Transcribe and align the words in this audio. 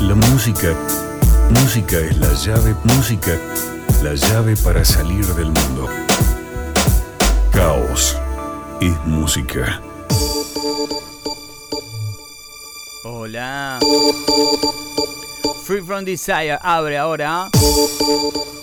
La 0.00 0.14
música, 0.14 0.76
música 1.48 1.98
es 1.98 2.18
la 2.18 2.32
llave, 2.34 2.76
música, 2.84 3.32
la 4.02 4.14
llave 4.14 4.54
para 4.56 4.84
salir 4.84 5.24
del 5.34 5.46
mundo. 5.46 5.88
Caos 7.50 8.16
es 8.80 8.94
música. 9.06 9.80
Hola. 13.04 13.80
Free 15.64 15.80
From 15.80 16.04
Desire 16.04 16.58
abre 16.62 16.98
ahora 16.98 17.48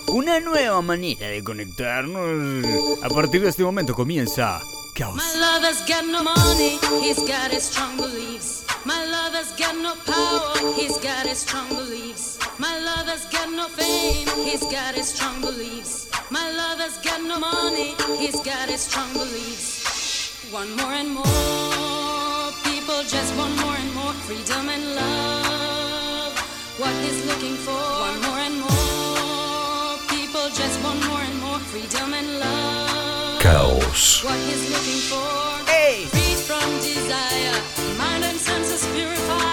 una 0.08 0.38
nueva 0.38 0.80
manera 0.82 1.26
de 1.26 1.42
conectarnos. 1.42 2.64
A 3.02 3.08
partir 3.08 3.42
de 3.42 3.48
este 3.48 3.64
momento 3.64 3.92
comienza 3.94 4.62
Caos. 4.94 5.16
My 5.16 5.40
lover's 5.40 5.80
got 5.86 6.06
no 6.06 6.22
money, 6.22 6.78
he's 7.02 7.18
got 7.18 7.52
his 7.52 7.64
strong 7.64 7.96
beliefs. 7.96 8.63
My 8.86 9.02
lover's 9.06 9.52
got 9.52 9.76
no 9.76 9.94
power, 10.04 10.72
he's 10.74 10.98
got 10.98 11.26
his 11.26 11.38
strong 11.38 11.68
beliefs. 11.70 12.38
My 12.58 12.78
lover's 12.78 13.24
got 13.26 13.50
no 13.50 13.68
fame, 13.68 14.28
he's 14.44 14.60
got 14.66 14.94
his 14.94 15.08
strong 15.08 15.40
beliefs. 15.40 16.10
My 16.30 16.50
lover's 16.50 16.98
got 16.98 17.22
no 17.22 17.38
money, 17.38 17.94
he's 18.18 18.38
got 18.40 18.68
his 18.68 18.82
strong 18.82 19.10
beliefs. 19.14 20.52
One 20.52 20.76
more 20.76 20.92
and 20.92 21.10
more, 21.14 22.52
people 22.64 23.00
just 23.08 23.34
want 23.38 23.56
more 23.64 23.74
and 23.74 23.94
more 23.94 24.12
freedom 24.28 24.68
and 24.68 24.94
love. 24.94 26.38
What 26.76 26.94
he's 27.04 27.24
looking 27.24 27.56
for, 27.56 27.72
one 28.08 28.20
more 28.20 28.40
and 28.48 28.60
more, 28.60 29.96
people 30.12 30.46
just 30.52 30.76
want 30.84 31.00
more 31.08 31.22
and 31.22 31.40
more 31.40 31.58
freedom 31.72 32.12
and 32.12 32.38
love. 32.38 33.40
Caos. 33.40 34.24
What 34.24 34.38
he's 34.48 34.68
looking 34.70 35.00
for. 35.08 35.70
Hey. 35.70 36.04
Freed 36.06 36.38
from 36.48 36.68
desire, 36.80 37.56
mind 37.98 38.24
and 38.24 38.38
senses 38.38 38.63
purified. 38.94 39.43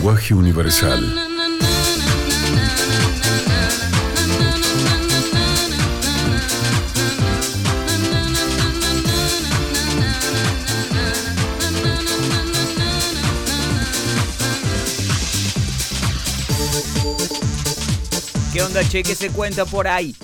Lenguaje 0.00 0.32
universal. 0.32 1.14
¿Qué 18.54 18.62
onda, 18.62 18.82
che? 18.88 19.02
¿Qué 19.02 19.14
se 19.14 19.28
cuenta 19.28 19.66
por 19.66 19.86
ahí? 19.86 20.16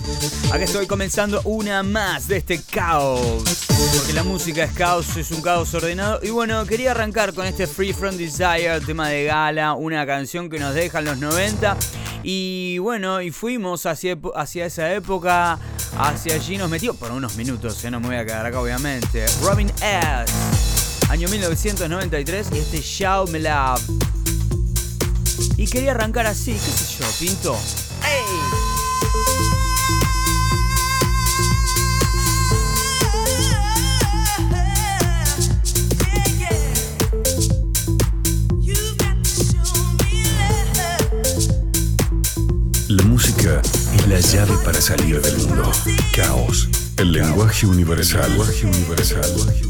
Aquí 0.52 0.64
estoy 0.64 0.86
comenzando 0.86 1.42
una 1.44 1.82
más 1.82 2.28
de 2.28 2.38
este 2.38 2.62
caos. 2.62 3.65
Porque 3.76 4.12
la 4.12 4.22
música 4.22 4.64
es 4.64 4.72
caos, 4.72 5.16
es 5.16 5.30
un 5.30 5.42
caos 5.42 5.72
ordenado. 5.74 6.20
Y 6.22 6.30
bueno, 6.30 6.64
quería 6.64 6.92
arrancar 6.92 7.34
con 7.34 7.46
este 7.46 7.66
Free 7.66 7.92
From 7.92 8.16
Desire, 8.16 8.80
tema 8.84 9.08
de 9.08 9.24
gala, 9.24 9.74
una 9.74 10.06
canción 10.06 10.48
que 10.48 10.58
nos 10.58 10.74
deja 10.74 11.00
en 11.00 11.04
los 11.04 11.18
90. 11.18 11.76
Y 12.22 12.78
bueno, 12.78 13.20
y 13.20 13.30
fuimos 13.30 13.86
hacia, 13.86 14.18
hacia 14.34 14.66
esa 14.66 14.92
época, 14.92 15.58
hacia 15.98 16.34
allí 16.34 16.56
nos 16.56 16.70
metió 16.70 16.94
por 16.94 17.10
unos 17.12 17.36
minutos, 17.36 17.84
eh, 17.84 17.90
no 17.90 18.00
me 18.00 18.08
voy 18.08 18.16
a 18.16 18.24
quedar 18.24 18.46
acá 18.46 18.60
obviamente. 18.60 19.26
Robin 19.42 19.70
S. 19.80 20.32
Año 21.08 21.28
1993 21.28 22.48
y 22.52 22.58
este 22.58 22.80
Shout 22.80 23.30
Me 23.30 23.40
Love. 23.40 23.82
Y 25.56 25.66
quería 25.66 25.92
arrancar 25.92 26.26
así, 26.26 26.52
qué 26.52 26.58
sé 26.58 26.98
yo, 26.98 27.06
Pinto. 27.18 27.56
¡Ey! 28.04 28.45
La 44.16 44.22
llave 44.22 44.56
para 44.64 44.80
salir 44.80 45.20
del 45.20 45.36
mundo. 45.36 45.70
Caos. 46.14 46.70
El 46.96 47.12
lenguaje 47.12 47.66
universal. 47.66 48.30
lenguaje 48.30 48.64
universal. 48.64 49.65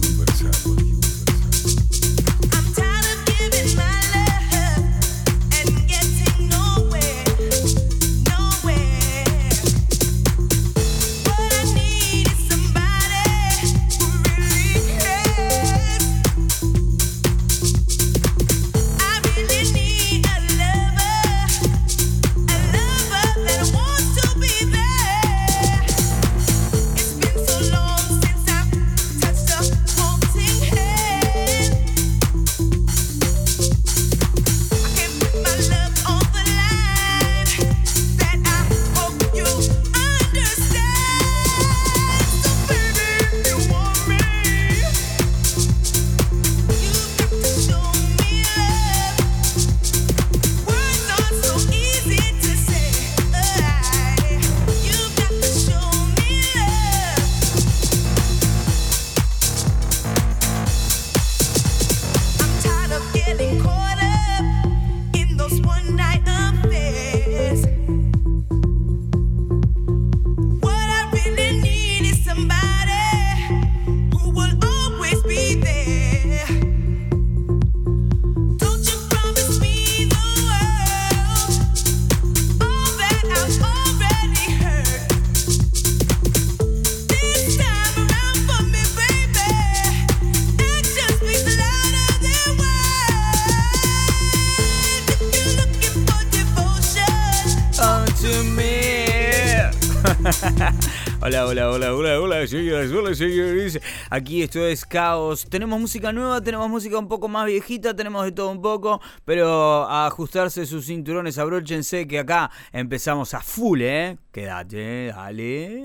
Hola, 101.76 101.94
hola, 101.94 102.18
hola, 102.18 102.46
señoras, 102.46 102.90
hola, 102.90 103.14
señores. 103.14 103.78
Aquí 104.08 104.42
esto 104.42 104.66
es 104.66 104.86
Caos. 104.86 105.46
Tenemos 105.46 105.78
música 105.78 106.10
nueva, 106.10 106.40
tenemos 106.40 106.70
música 106.70 106.98
un 106.98 107.06
poco 107.06 107.28
más 107.28 107.44
viejita, 107.44 107.94
tenemos 107.94 108.24
de 108.24 108.32
todo 108.32 108.50
un 108.50 108.62
poco, 108.62 108.98
pero 109.26 109.84
a 109.84 110.06
ajustarse 110.06 110.64
sus 110.64 110.86
cinturones, 110.86 111.36
abróchense 111.36 112.08
que 112.08 112.20
acá 112.20 112.50
empezamos 112.72 113.34
a 113.34 113.40
full, 113.40 113.82
¿eh? 113.82 114.16
Quédate, 114.32 115.08
dale. 115.08 115.82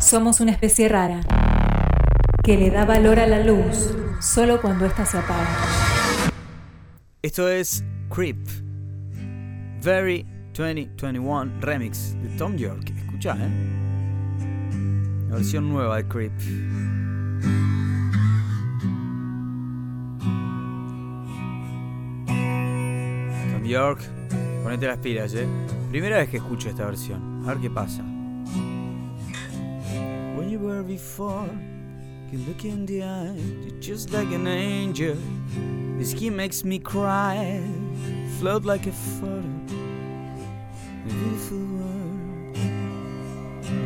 Somos 0.00 0.38
una 0.38 0.52
especie 0.52 0.88
rara 0.88 1.22
que 2.44 2.56
le 2.56 2.70
da 2.70 2.84
valor 2.84 3.18
a 3.18 3.26
la 3.26 3.40
luz 3.40 3.96
solo 4.20 4.60
cuando 4.60 4.86
ésta 4.86 5.04
se 5.06 5.18
apaga. 5.18 6.30
Esto 7.20 7.48
es 7.48 7.82
Creep. 8.14 8.46
Very 9.82 10.24
2021 10.56 11.60
Remix 11.62 12.14
de 12.22 12.28
Tom 12.38 12.56
York. 12.56 12.92
Escucha, 12.96 13.36
¿eh? 13.40 13.85
La 15.28 15.36
versión 15.36 15.68
nueva 15.68 15.96
de 15.96 16.06
Creep. 16.06 16.32
Tom 23.52 23.64
York, 23.64 24.00
ponete 24.62 24.86
las 24.86 24.98
pilas, 24.98 25.34
¿eh? 25.34 25.46
Primera 25.90 26.18
vez 26.18 26.28
que 26.28 26.36
escucho 26.36 26.68
esta 26.68 26.84
versión. 26.84 27.42
A 27.44 27.48
ver 27.48 27.58
qué 27.58 27.70
pasa. 27.70 28.02
When 30.36 30.48
you 30.48 30.58
were 30.60 30.82
before, 30.82 31.48
you 32.30 32.38
look 32.46 32.64
in 32.64 32.86
the 32.86 33.02
eye, 33.02 33.34
you're 33.64 33.80
just 33.80 34.10
like 34.12 34.32
an 34.32 34.46
angel. 34.46 35.16
This 35.98 36.14
key 36.14 36.30
makes 36.30 36.64
me 36.64 36.78
cry, 36.78 37.60
float 38.38 38.64
like 38.64 38.86
a 38.86 38.92
photo. 38.92 39.42
Beautiful 41.04 41.58
world. 41.58 41.95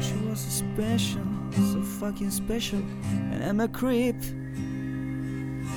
She 0.01 0.15
was 0.27 0.41
special, 0.41 1.21
so 1.53 1.83
fucking 1.83 2.31
special, 2.31 2.83
and 3.33 3.45
I'm 3.45 3.61
a 3.61 3.69
creep. 3.69 4.17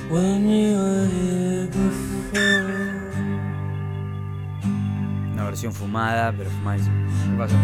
When 0.09 0.47
you 0.49 0.77
were 0.77 1.07
here 1.07 1.67
before. 1.67 3.11
Una 5.33 5.43
versión 5.43 5.73
fumada, 5.73 6.31
pero 6.31 6.49
fumadísima. 6.49 7.05
¿Qué 7.25 7.37
pasa? 7.37 7.55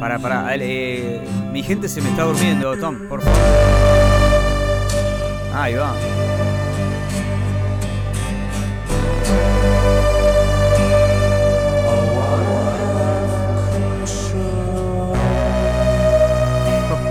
Para, 0.00 0.18
para, 0.18 0.54
eh, 0.54 1.20
mi 1.52 1.62
gente 1.62 1.88
se 1.88 2.00
me 2.00 2.08
está 2.10 2.22
durmiendo, 2.22 2.76
Tom, 2.78 3.08
por 3.08 3.20
favor. 3.20 3.38
Ahí 5.54 5.74
va. 5.74 5.94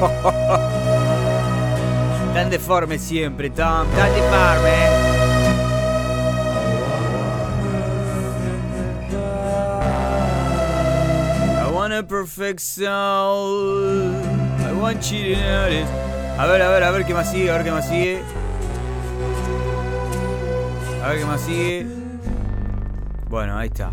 Tan 2.33 2.49
deforme 2.49 2.99
siempre, 2.99 3.49
Tom, 3.49 3.87
tan 3.95 4.13
deforme. 4.13 5.24
A 11.95 12.03
perfect. 12.03 12.61
I 12.81 13.31
want 14.73 15.11
you 15.11 15.35
to 15.35 15.41
notice. 15.41 15.89
A 16.37 16.45
ver, 16.47 16.61
a 16.61 16.69
ver, 16.69 16.83
a 16.83 16.91
ver 16.91 17.05
qué 17.05 17.13
más 17.13 17.31
sigue, 17.31 17.49
a 17.49 17.53
ver 17.53 17.63
qué 17.63 17.71
más 17.71 17.87
sigue. 17.87 18.21
A 21.01 21.07
ver 21.07 21.19
qué 21.19 21.25
más 21.25 21.41
sigue. 21.41 21.87
Bueno, 23.29 23.57
ahí 23.57 23.67
está. 23.67 23.91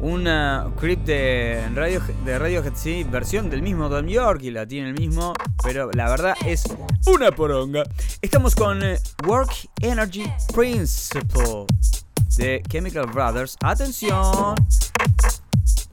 Una 0.00 0.70
creep 0.78 1.04
de 1.04 1.70
radio 1.74 2.02
de 2.24 2.38
Radiohead, 2.38 2.74
sí, 2.74 3.04
versión 3.04 3.48
del 3.48 3.62
mismo 3.62 3.88
Tom 3.88 4.06
York 4.06 4.42
y 4.42 4.50
la 4.50 4.66
tiene 4.66 4.90
el 4.90 4.94
mismo, 4.94 5.32
pero 5.62 5.90
la 5.92 6.10
verdad 6.10 6.34
es 6.44 6.64
una 7.06 7.30
poronga. 7.32 7.82
Estamos 8.20 8.54
con 8.54 8.82
eh, 8.82 8.98
Work 9.26 9.70
Energy 9.80 10.30
Principle 10.54 11.64
de 12.36 12.62
Chemical 12.68 13.06
Brothers. 13.06 13.56
Atención. 13.62 14.54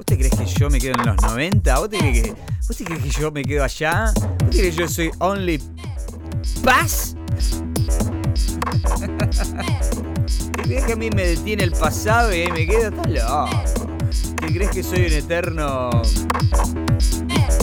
¿Vos 0.04 0.18
te 0.18 0.18
crees 0.18 0.36
que 0.36 0.60
yo 0.60 0.70
me 0.70 0.80
quedo 0.80 0.96
en 1.00 1.06
los 1.06 1.16
90? 1.22 1.80
¿Vos 1.80 1.90
te 1.90 1.98
crees 1.98 2.36
que, 3.02 3.10
yo 3.22 3.32
me 3.32 3.42
quedo 3.42 3.64
allá? 3.64 4.12
¿Vos 4.14 4.50
crees 4.50 4.76
que 4.76 4.82
yo 4.82 4.90
soy 4.90 5.12
Only 5.20 5.64
Pass? 6.62 7.16
¿Te 10.58 10.62
crees 10.64 10.84
que 10.84 10.92
a 10.92 10.96
mí 10.98 11.10
me 11.10 11.26
detiene 11.26 11.64
el 11.64 11.72
pasado 11.72 12.36
y 12.36 12.42
ahí 12.42 12.52
me 12.52 12.68
quedo? 12.68 12.90
Estás 12.90 13.10
loco. 13.10 13.66
¿Te 14.42 14.48
crees 14.48 14.72
que 14.72 14.84
soy 14.84 15.06
un 15.06 15.14
eterno 15.14 15.90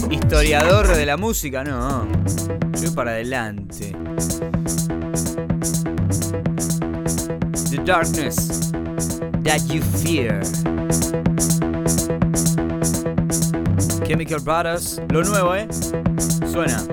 historiador 0.09 0.87
de 0.87 1.05
la 1.05 1.17
música? 1.17 1.63
No. 1.63 2.07
Voy 2.71 2.89
para 2.89 3.11
adelante. 3.11 3.95
The 7.69 7.77
darkness 7.85 8.71
that 9.43 9.61
you 9.67 9.83
fear. 9.99 10.41
Chemical 14.11 14.41
Brothers, 14.41 15.01
lo 15.07 15.23
nuevo, 15.23 15.55
¿eh? 15.55 15.69
Suena. 16.51 16.83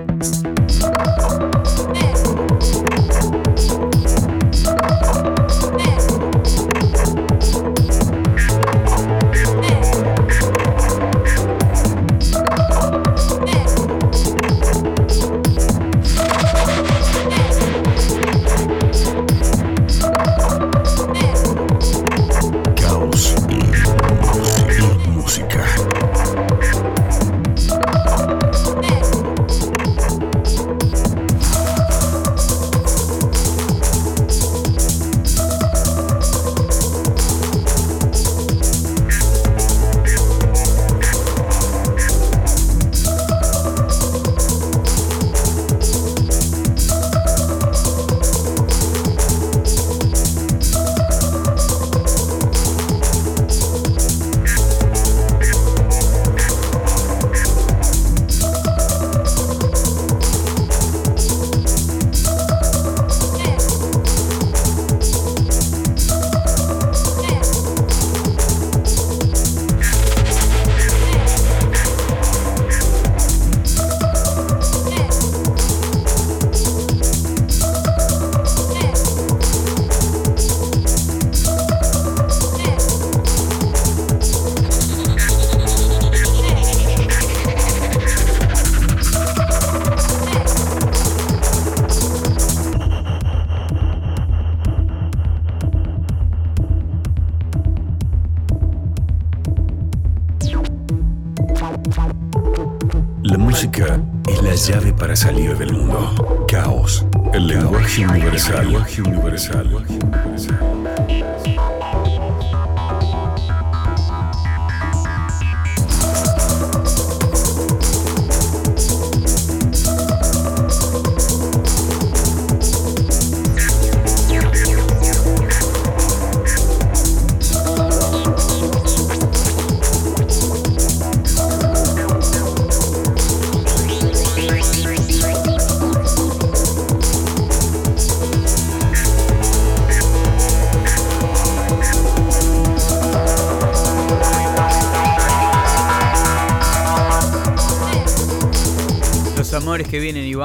Universal. 107.99 108.87
universal. 108.97 110.38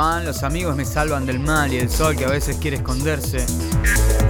Los 0.04 0.44
amigos 0.44 0.76
me 0.76 0.84
salvan 0.84 1.26
del 1.26 1.40
mal 1.40 1.72
y 1.72 1.78
el 1.78 1.90
sol 1.90 2.16
que 2.18 2.26
a 2.26 2.30
veces 2.30 2.58
quiere 2.58 2.78
esconderse. 2.78 3.46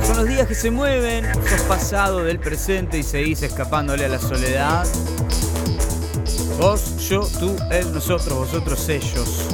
Son 0.05 0.17
los 0.17 0.27
días 0.27 0.47
que 0.47 0.53
se 0.53 0.69
mueven, 0.69 1.25
sos 1.49 1.61
pasado 1.61 2.23
del 2.23 2.39
presente 2.39 2.99
y 2.99 3.03
seguís 3.03 3.41
escapándole 3.41 4.05
a 4.05 4.09
la 4.09 4.19
soledad. 4.19 4.85
Vos, 6.59 6.97
yo, 7.09 7.27
tú, 7.39 7.55
él, 7.71 7.91
nosotros, 7.91 8.37
vosotros, 8.37 8.87
ellos. 8.87 9.47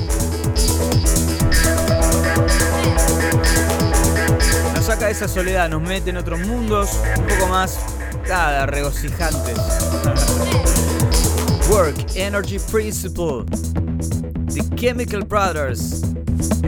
Nos 4.76 4.86
saca 4.86 5.06
de 5.06 5.12
esa 5.12 5.30
soledad, 5.30 5.70
nos 5.70 5.82
mete 5.82 6.10
en 6.10 6.18
otros 6.18 6.40
mundos 6.42 6.90
un 7.18 7.28
poco 7.28 7.48
más, 7.48 7.80
nada, 8.28 8.66
regocijantes. 8.66 9.58
Work, 11.70 11.96
Energy 12.16 12.60
Principle, 12.60 13.46
The 14.54 14.76
Chemical 14.76 15.24
Brothers. 15.24 15.99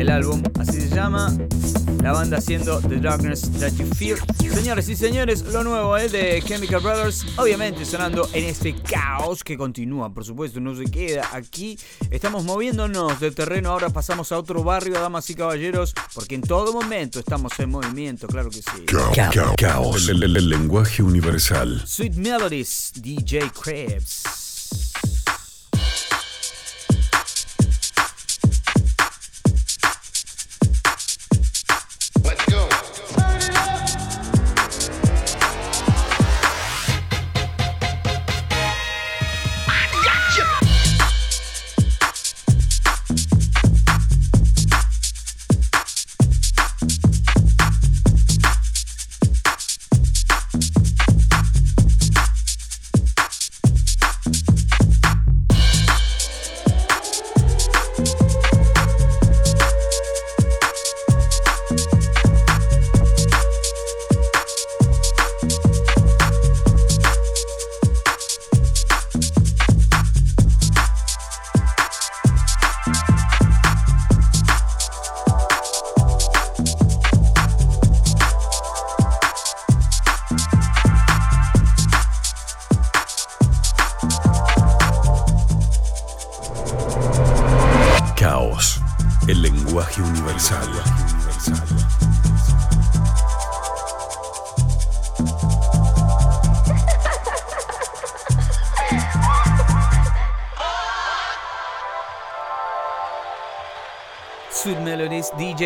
El 0.01 0.09
álbum, 0.09 0.41
así 0.59 0.81
se 0.81 0.89
llama. 0.95 1.31
La 2.01 2.11
banda 2.11 2.37
haciendo 2.39 2.79
The 2.81 2.95
Darkness 2.99 3.51
That 3.59 3.73
You 3.73 3.85
Fear. 3.93 4.17
Señores 4.51 4.89
y 4.89 4.95
señores, 4.95 5.43
lo 5.43 5.63
nuevo 5.63 5.95
¿eh? 5.95 6.09
de 6.09 6.41
Chemical 6.43 6.81
Brothers, 6.81 7.23
obviamente 7.37 7.85
sonando 7.85 8.27
en 8.33 8.45
este 8.45 8.73
caos 8.73 9.43
que 9.43 9.55
continúa, 9.55 10.11
por 10.11 10.25
supuesto, 10.25 10.59
no 10.59 10.75
se 10.75 10.85
queda 10.85 11.29
aquí. 11.33 11.77
Estamos 12.09 12.43
moviéndonos 12.45 13.19
de 13.19 13.29
terreno, 13.29 13.69
ahora 13.69 13.89
pasamos 13.91 14.31
a 14.31 14.39
otro 14.39 14.63
barrio, 14.63 14.93
damas 14.93 15.29
y 15.29 15.35
caballeros, 15.35 15.93
porque 16.15 16.33
en 16.33 16.41
todo 16.41 16.73
momento 16.73 17.19
estamos 17.19 17.51
en 17.59 17.69
movimiento, 17.69 18.25
claro 18.27 18.49
que 18.49 18.57
sí. 18.63 18.85
Ca- 18.87 19.29
ca- 19.29 19.53
Caos. 19.55 20.09
El, 20.09 20.23
el- 20.23 20.35
el 20.35 20.49
lenguaje 20.49 21.03
universal. 21.03 21.83
Sweet 21.85 22.15
Melodies, 22.15 22.91
DJ 22.95 23.51
Krebs. 23.51 24.23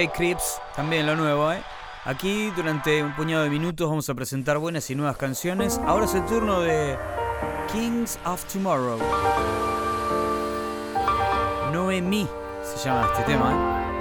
Crips, 0.04 0.62
también 0.76 1.06
lo 1.06 1.16
nuevo, 1.16 1.52
¿eh? 1.54 1.64
Aquí 2.04 2.52
durante 2.56 3.02
un 3.02 3.16
puñado 3.16 3.46
de 3.46 3.50
minutos 3.50 3.88
vamos 3.88 4.10
a 4.10 4.14
presentar 4.14 4.58
buenas 4.58 4.90
y 4.90 4.96
nuevas 4.96 5.16
canciones. 5.16 5.80
Ahora 5.88 6.06
es 6.06 6.14
el 6.14 6.26
turno 6.26 6.60
de 6.60 6.98
Kings 7.72 8.20
of 8.26 8.44
Tomorrow. 8.52 9.00
Noemi 11.72 12.28
se 12.62 12.86
llama 12.86 13.08
este 13.14 13.24
tema, 13.24 13.95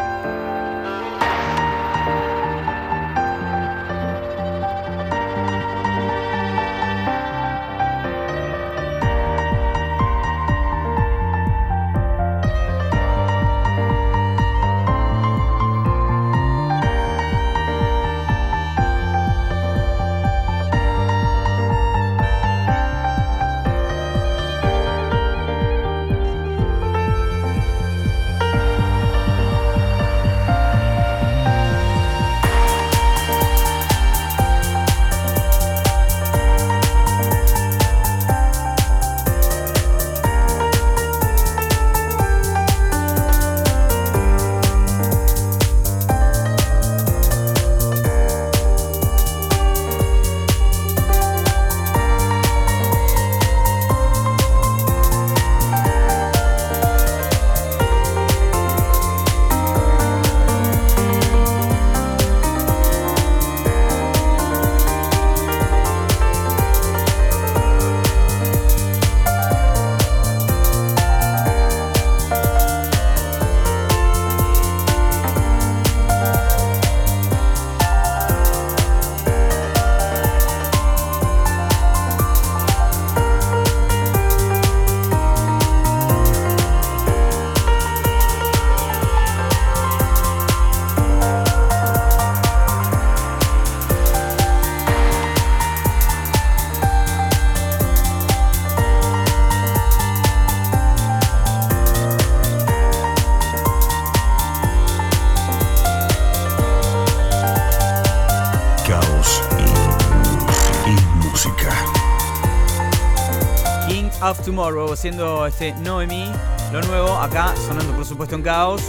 Tomorrow 114.55 114.93
haciendo 114.93 115.47
este 115.49 115.73
Noemi, 115.81 116.31
lo 116.73 116.81
nuevo 116.83 117.09
acá 117.15 117.53
sonando 117.67 117.93
por 117.93 118.05
supuesto 118.07 118.37
en 118.37 118.43
caos. 118.43 118.83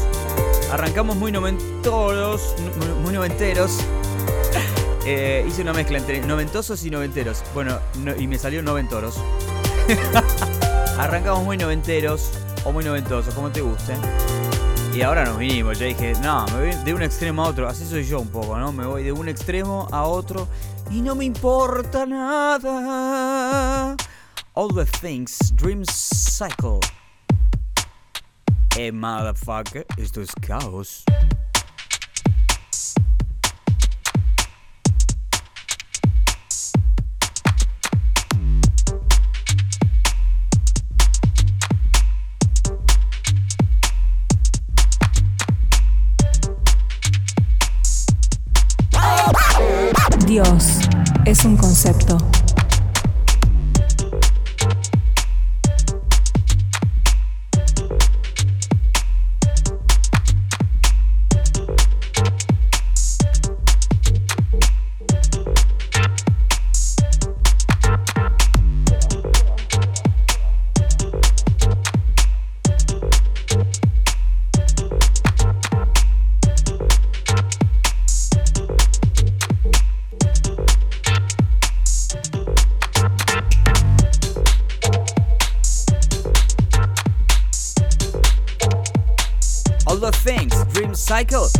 Arrancamos 0.71 1.15
muy 1.15 1.31
noventoros, 1.31 2.53
muy, 3.03 3.11
noventeros. 3.13 3.79
Eh, 5.07 5.45
hice 5.47 5.61
una 5.61 5.71
mezcla 5.71 5.99
entre 5.99 6.19
noventosos 6.21 6.83
y 6.83 6.89
noventeros. 6.89 7.43
Bueno, 7.53 7.77
no- 7.99 8.15
y 8.15 8.25
me 8.25 8.39
salió 8.39 8.63
noventoros. 8.63 9.19
Arrancamos 10.97 11.43
muy 11.43 11.57
noventeros 11.57 12.31
o 12.63 12.71
muy 12.71 12.83
noventosos, 12.83 13.31
como 13.35 13.51
te 13.51 13.61
guste. 13.61 13.93
Y 14.95 15.03
ahora 15.03 15.23
nos 15.25 15.37
vinimos, 15.37 15.77
ya 15.77 15.85
dije, 15.85 16.13
no, 16.23 16.47
me 16.47 16.71
voy 16.71 16.83
de 16.83 16.93
un 16.95 17.03
extremo 17.03 17.45
a 17.45 17.49
otro. 17.49 17.67
Así 17.67 17.85
soy 17.85 18.03
yo 18.03 18.19
un 18.19 18.29
poco, 18.29 18.57
¿no? 18.57 18.71
Me 18.71 18.83
voy 18.87 19.03
de 19.03 19.11
un 19.11 19.29
extremo 19.29 19.87
a 19.91 20.05
otro 20.05 20.47
y 20.89 21.01
no 21.01 21.13
me 21.13 21.25
importa 21.25 22.07
nada. 22.07 23.95
All 24.57 24.69
the 24.69 24.85
things, 24.85 25.51
Dream 25.51 25.83
Cycle. 25.83 26.79
Eh, 28.77 28.89
motherfucker, 28.89 29.83
esto 29.97 30.21
es 30.21 30.33
caos. 30.41 31.03
Dios 50.25 50.79
es 51.25 51.43
un 51.43 51.57
concepto. 51.57 52.34
Michael 91.15 91.54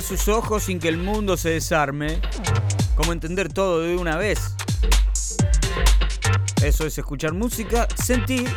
sus 0.00 0.28
ojos 0.28 0.64
sin 0.64 0.78
que 0.78 0.88
el 0.88 0.96
mundo 0.96 1.36
se 1.36 1.50
desarme. 1.50 2.20
Como 2.96 3.12
entender 3.12 3.52
todo 3.52 3.80
de 3.80 3.96
una 3.96 4.16
vez. 4.16 4.54
Eso 6.62 6.86
es 6.86 6.96
escuchar 6.96 7.32
música, 7.32 7.88
sentir 7.96 8.48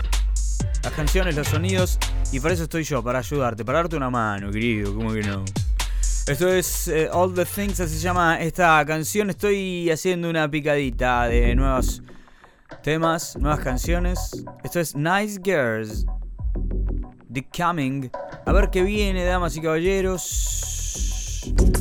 las 0.84 0.94
canciones, 0.94 1.36
los 1.36 1.48
sonidos. 1.48 1.98
Y 2.32 2.40
para 2.40 2.54
eso 2.54 2.64
estoy 2.64 2.84
yo, 2.84 3.04
para 3.04 3.20
ayudarte, 3.20 3.66
para 3.66 3.80
darte 3.80 3.96
una 3.96 4.10
mano, 4.10 4.52
querido. 4.52 4.94
¿Cómo 4.94 5.12
que 5.14 5.22
no? 5.22 5.44
Esto 6.28 6.48
es 6.48 6.88
eh, 6.88 7.10
All 7.12 7.34
the 7.34 7.46
Things, 7.46 7.80
así 7.80 7.96
se 7.96 8.02
llama 8.02 8.40
esta 8.40 8.84
canción. 8.86 9.30
Estoy 9.30 9.90
haciendo 9.92 10.30
una 10.30 10.50
picadita 10.50 11.28
de 11.28 11.56
nuevos 11.56 12.02
temas, 12.84 13.36
nuevas 13.38 13.60
canciones. 13.60 14.44
Esto 14.64 14.80
es 14.80 14.96
Nice 14.96 15.40
Girls. 15.44 16.06
The 17.32 17.46
Coming. 17.56 18.10
A 18.46 18.54
ver 18.54 18.70
qué 18.70 18.82
viene, 18.84 19.24
damas 19.26 19.56
y 19.58 19.62
caballeros. 19.62 20.75
Caos. 21.54 21.76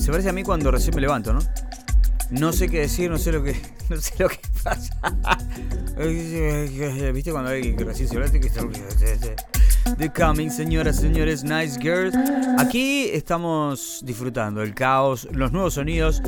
Se 0.00 0.10
parece 0.10 0.30
a 0.30 0.32
mí 0.32 0.42
cuando 0.42 0.70
recién 0.70 0.94
me 0.94 1.02
levanto, 1.02 1.34
¿no? 1.34 1.40
No 2.30 2.52
sé 2.54 2.70
qué 2.70 2.80
decir, 2.80 3.10
no 3.10 3.18
sé 3.18 3.32
lo 3.32 3.42
que. 3.42 3.60
No 3.90 3.96
sé 3.96 4.14
lo 4.20 4.28
que 4.28 4.38
pasa. 4.62 4.94
¿Viste 7.12 7.32
cuando 7.32 7.50
hay 7.50 7.74
que 7.74 7.82
recién 7.82 8.08
se 8.08 8.14
levanta 8.14 8.38
The 9.98 10.12
Coming, 10.12 10.48
señoras, 10.48 11.00
señores, 11.00 11.42
nice 11.42 11.76
girls. 11.80 12.14
Aquí 12.60 13.10
estamos 13.12 14.00
disfrutando 14.04 14.62
el 14.62 14.76
caos, 14.76 15.26
los 15.32 15.50
nuevos 15.50 15.74
sonidos. 15.74 16.22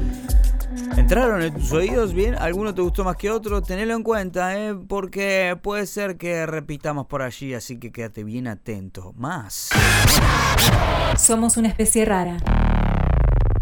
¿Entraron 0.96 1.40
en 1.42 1.54
tus 1.54 1.70
oídos 1.70 2.12
bien? 2.14 2.34
¿Alguno 2.34 2.74
te 2.74 2.82
gustó 2.82 3.04
más 3.04 3.14
que 3.14 3.30
otro? 3.30 3.62
Tenelo 3.62 3.94
en 3.94 4.02
cuenta, 4.02 4.58
¿eh? 4.58 4.74
Porque 4.74 5.56
puede 5.62 5.86
ser 5.86 6.16
que 6.16 6.44
repitamos 6.46 7.06
por 7.06 7.22
allí, 7.22 7.54
así 7.54 7.78
que 7.78 7.92
quédate 7.92 8.24
bien 8.24 8.48
atento. 8.48 9.12
Más. 9.16 9.68
Somos 11.16 11.56
una 11.56 11.68
especie 11.68 12.04
rara 12.04 12.38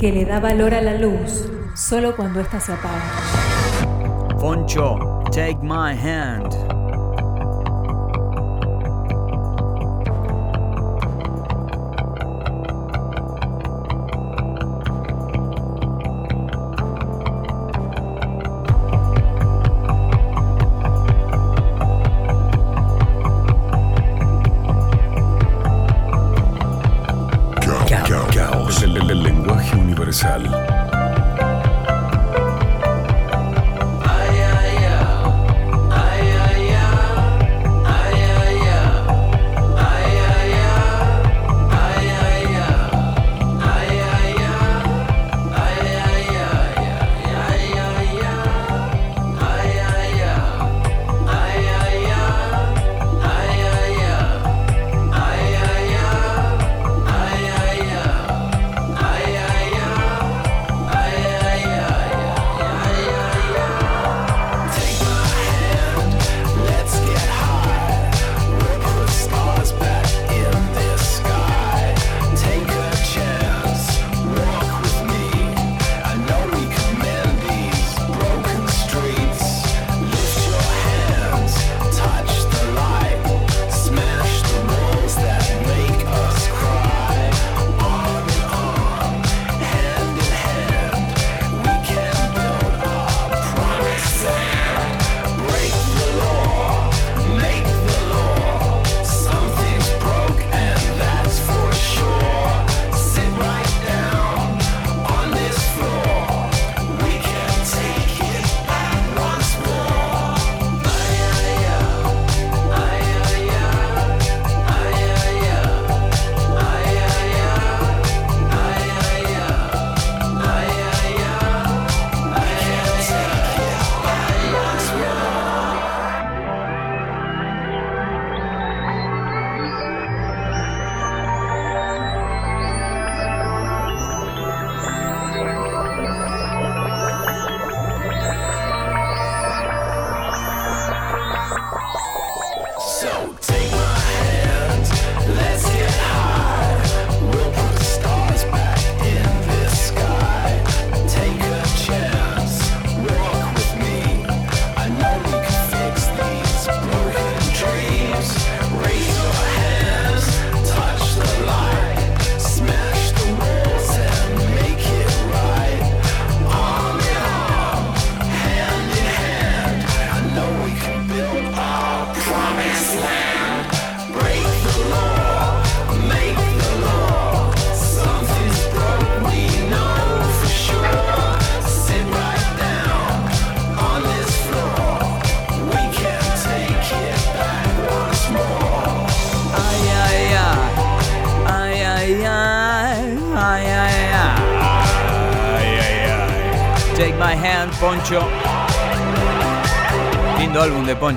que 0.00 0.10
le 0.10 0.24
da 0.24 0.40
valor 0.40 0.72
a 0.72 0.80
la 0.80 0.94
luz 0.94 1.44
solo 1.74 2.16
cuando 2.16 2.40
ésta 2.40 2.58
se 2.58 2.72
apaga. 2.72 3.02
Poncho, 4.40 5.22
take 5.30 5.58
my 5.62 5.92
hand. 5.92 6.79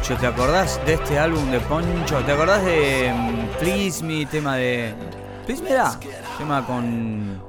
¿Te 0.07 0.27
acordás 0.27 0.85
de 0.85 0.95
este 0.95 1.17
álbum 1.17 1.49
de 1.49 1.61
Poncho? 1.61 2.19
¿Te 2.25 2.33
acordás 2.33 2.65
de 2.65 3.13
mm, 3.13 3.47
Please 3.57 4.03
Me, 4.03 4.25
tema 4.25 4.57
de... 4.57 4.93
Please 5.45 5.63
Me 5.63 5.71
da, 5.71 5.97
tema 6.37 6.65
con... 6.65 7.41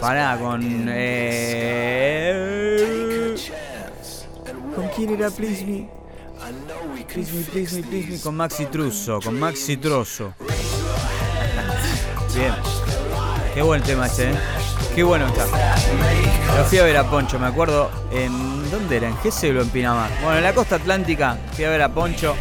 Pará, 0.00 0.38
con... 0.38 0.60
Eh... 0.88 2.36
¿Con 4.74 4.88
quién 4.88 5.14
era 5.14 5.30
Please 5.30 5.64
Me? 5.64 5.88
Please 7.08 7.32
Me, 7.32 7.42
Please 7.44 7.74
Me, 7.76 7.82
Please 7.84 8.08
Me, 8.10 8.20
con 8.20 8.36
Maxi 8.36 8.66
Truso, 8.66 9.18
con 9.20 9.40
Maxi 9.40 9.78
Trozo. 9.78 10.34
Bien. 12.34 12.52
Qué 13.54 13.62
buen 13.62 13.82
tema 13.82 14.06
este, 14.06 14.30
¿eh? 14.30 14.59
Qué 14.94 15.02
bueno 15.02 15.26
está. 15.28 15.46
Lo 16.56 16.64
fui 16.64 16.78
a 16.78 16.84
ver 16.84 16.96
a 16.96 17.08
Poncho, 17.08 17.38
me 17.38 17.46
acuerdo 17.46 17.90
en. 18.12 18.70
¿Dónde 18.70 18.98
era? 18.98 19.08
¿En 19.08 19.16
Gesell 19.18 19.56
o 19.56 19.62
en 19.62 19.68
Pinamar? 19.68 20.10
Bueno, 20.22 20.38
en 20.38 20.44
la 20.44 20.52
costa 20.52 20.76
atlántica 20.76 21.38
fui 21.54 21.64
a 21.64 21.70
ver 21.70 21.82
a 21.82 21.88
Poncho. 21.88 22.36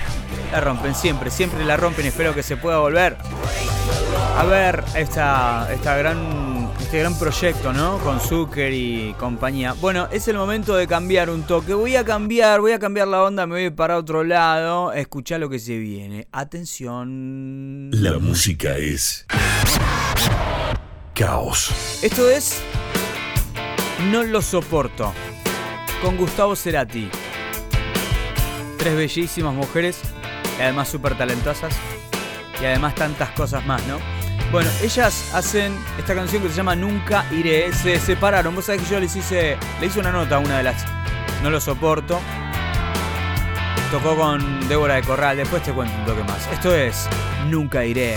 La 0.52 0.62
rompen 0.62 0.96
siempre, 0.96 1.32
siempre 1.32 1.64
la 1.66 1.78
rompen. 1.78 2.06
Espero 2.06 2.34
que 2.34 2.44
se 2.44 2.58
pueda 2.58 2.80
volver 2.80 3.18
a 4.38 4.46
ver 4.46 4.84
esta, 4.96 5.68
esta 5.74 5.98
gran, 5.98 6.70
este 6.80 7.00
gran 7.00 7.18
proyecto, 7.18 7.74
¿no? 7.74 7.98
Con 8.00 8.20
Zucker 8.20 8.72
y 8.74 9.14
compañía. 9.20 9.74
Bueno, 9.74 10.08
es 10.12 10.28
el 10.28 10.38
momento 10.38 10.76
de 10.76 10.88
cambiar 10.88 11.30
un 11.30 11.44
toque. 11.44 11.74
Voy 11.74 11.96
a 11.96 12.06
cambiar, 12.06 12.62
voy 12.62 12.72
a 12.72 12.80
cambiar 12.80 13.08
la 13.08 13.24
onda, 13.24 13.46
me 13.48 13.56
voy 13.56 13.70
para 13.70 13.98
otro 13.98 14.24
lado. 14.24 14.94
Escuchá 14.94 15.38
lo 15.38 15.50
que 15.50 15.60
se 15.60 15.78
viene. 15.78 16.28
Atención. 16.32 17.90
La 17.92 18.18
música 18.20 18.78
es 18.78 19.26
Esto 22.01 22.29
es 22.29 22.62
No 24.10 24.23
lo 24.23 24.41
soporto. 24.41 25.12
Con 26.01 26.15
Gustavo 26.15 26.55
Cerati. 26.55 27.10
Tres 28.77 28.95
bellísimas 28.95 29.53
mujeres. 29.53 29.99
Y 30.58 30.62
además 30.62 30.88
súper 30.88 31.17
talentosas. 31.17 31.75
Y 32.62 32.65
además 32.65 32.95
tantas 32.95 33.32
cosas 33.32 33.65
más, 33.65 33.86
¿no? 33.86 33.97
Bueno, 34.53 34.69
ellas 34.82 35.32
hacen 35.34 35.77
esta 35.97 36.15
canción 36.15 36.41
que 36.41 36.47
se 36.47 36.55
llama 36.55 36.77
Nunca 36.77 37.25
Iré. 37.34 37.73
Se 37.73 37.99
separaron. 37.99 38.55
Vos 38.55 38.63
sabés 38.63 38.84
que 38.84 38.89
yo 38.89 39.01
les 39.01 39.13
hice, 39.13 39.58
le 39.82 39.88
hice 39.88 39.99
una 39.99 40.13
nota 40.13 40.38
a 40.38 40.39
una 40.39 40.60
de 40.60 40.63
las. 40.63 40.86
No 41.43 41.49
lo 41.49 41.60
soporto. 41.60 42.21
Tocó 43.91 44.15
con 44.15 44.69
Débora 44.69 44.95
de 44.95 45.01
Corral. 45.01 45.36
Después 45.36 45.63
te 45.63 45.73
cuento 45.73 45.93
un 45.97 46.05
toque 46.05 46.23
más. 46.23 46.47
Esto 46.53 46.73
es 46.73 47.10
Nunca 47.49 47.84
Iré. 47.84 48.15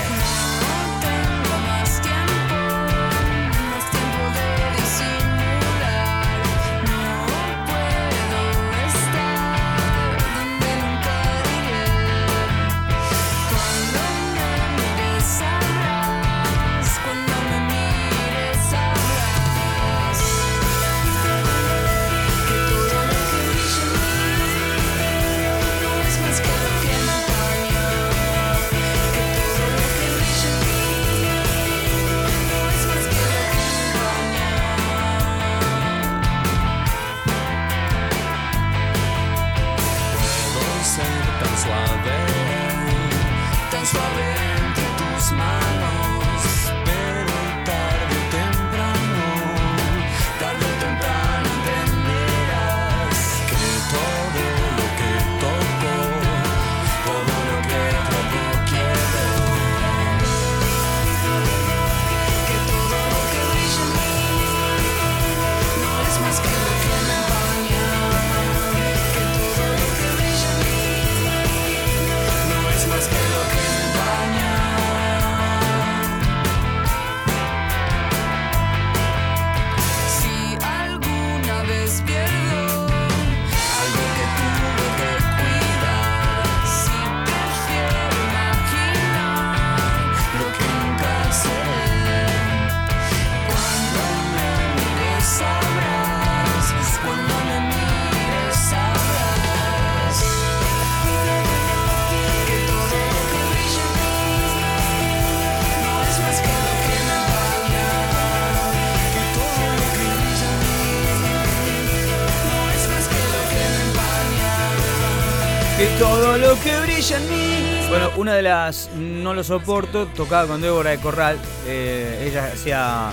De 118.32 118.42
las 118.42 118.90
no 118.94 119.34
lo 119.34 119.44
soporto, 119.44 120.06
tocaba 120.06 120.46
con 120.46 120.60
Débora 120.60 120.90
de 120.90 120.98
Corral. 120.98 121.38
eh, 121.66 122.28
ella 122.28 122.50
hacía. 122.52 123.12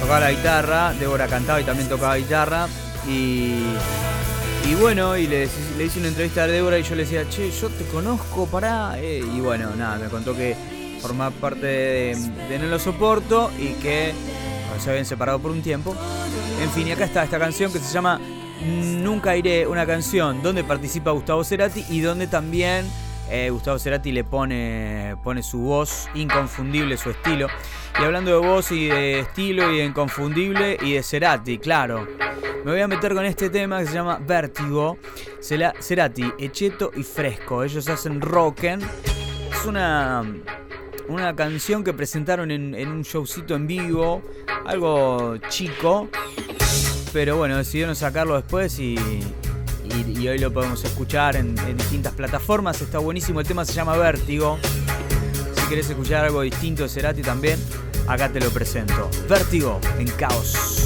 tocaba 0.00 0.20
la 0.20 0.30
guitarra, 0.32 0.92
Débora 0.94 1.26
cantaba 1.26 1.60
y 1.60 1.64
también 1.64 1.88
tocaba 1.88 2.16
guitarra. 2.16 2.68
Y. 3.08 3.62
Y 4.68 4.74
bueno, 4.74 5.16
y 5.16 5.26
le, 5.26 5.44
hice 5.44 5.98
una 5.98 6.08
entrevista 6.08 6.44
a 6.44 6.46
Débora 6.46 6.78
y 6.78 6.82
yo 6.82 6.94
le 6.94 7.02
decía, 7.02 7.28
che, 7.28 7.50
yo 7.50 7.68
te 7.70 7.84
conozco, 7.86 8.46
pará. 8.46 8.98
eh, 8.98 9.18
y 9.18 9.40
bueno, 9.40 9.74
nada, 9.74 9.96
me 9.96 10.08
contó 10.08 10.36
que 10.36 10.54
formaba 11.00 11.30
parte 11.34 11.66
de, 11.66 12.58
No 12.60 12.66
lo 12.66 12.78
soporto 12.78 13.50
y 13.58 13.72
que 13.80 14.12
se 14.78 14.90
habían 14.90 15.06
separado 15.06 15.38
por 15.38 15.50
un 15.50 15.62
tiempo. 15.62 15.96
En 16.62 16.70
fin, 16.70 16.86
y 16.88 16.92
acá 16.92 17.04
está 17.04 17.24
esta 17.24 17.38
canción 17.38 17.72
que 17.72 17.78
se 17.78 17.92
llama 17.92 18.20
Nunca 18.62 19.36
Iré, 19.36 19.66
una 19.66 19.86
canción 19.86 20.42
donde 20.42 20.62
participa 20.62 21.10
Gustavo 21.10 21.42
Cerati 21.42 21.84
y 21.88 22.00
donde 22.00 22.26
también 22.26 22.86
eh, 23.30 23.50
Gustavo 23.50 23.78
Cerati 23.78 24.12
le 24.12 24.24
pone, 24.24 25.16
pone 25.22 25.42
su 25.42 25.60
voz 25.60 26.08
inconfundible, 26.14 26.96
su 26.96 27.10
estilo. 27.10 27.48
Y 27.98 28.04
hablando 28.04 28.30
de 28.30 28.46
voz 28.46 28.72
y 28.72 28.88
de 28.88 29.20
estilo 29.20 29.72
y 29.72 29.78
de 29.78 29.84
inconfundible 29.84 30.76
y 30.80 30.94
de 30.94 31.02
Cerati, 31.02 31.58
claro. 31.58 32.06
Me 32.64 32.72
voy 32.72 32.80
a 32.80 32.88
meter 32.88 33.14
con 33.14 33.24
este 33.24 33.48
tema 33.48 33.80
que 33.80 33.86
se 33.86 33.94
llama 33.94 34.18
Vértigo. 34.18 34.98
Cerati, 35.40 36.32
Echeto 36.38 36.90
y 36.96 37.02
Fresco. 37.02 37.64
Ellos 37.64 37.88
hacen 37.88 38.20
rocken. 38.20 38.80
Es 39.50 39.64
una, 39.64 40.24
una 41.08 41.34
canción 41.34 41.82
que 41.82 41.92
presentaron 41.92 42.50
en, 42.50 42.74
en 42.74 42.88
un 42.88 43.02
showcito 43.02 43.54
en 43.54 43.66
vivo. 43.66 44.22
Algo 44.66 45.38
chico. 45.48 46.08
Pero 47.12 47.36
bueno, 47.36 47.56
decidieron 47.56 47.96
sacarlo 47.96 48.36
después 48.36 48.78
y, 48.78 48.96
y- 49.94 50.28
hoy 50.28 50.38
lo 50.38 50.52
podemos 50.52 50.82
escuchar 50.84 51.36
en, 51.36 51.56
en 51.66 51.76
distintas 51.76 52.12
plataformas. 52.14 52.80
Está 52.80 52.98
buenísimo, 52.98 53.40
el 53.40 53.46
tema 53.46 53.64
se 53.64 53.72
llama 53.72 53.96
Vértigo. 53.96 54.58
Si 55.56 55.68
querés 55.68 55.88
escuchar 55.90 56.24
algo 56.24 56.42
distinto 56.42 56.82
de 56.82 56.88
Cerati 56.88 57.22
también, 57.22 57.58
acá 58.06 58.28
te 58.30 58.40
lo 58.40 58.50
presento. 58.50 59.08
Vértigo 59.28 59.80
en. 59.98 60.08
Caos. 60.10 60.79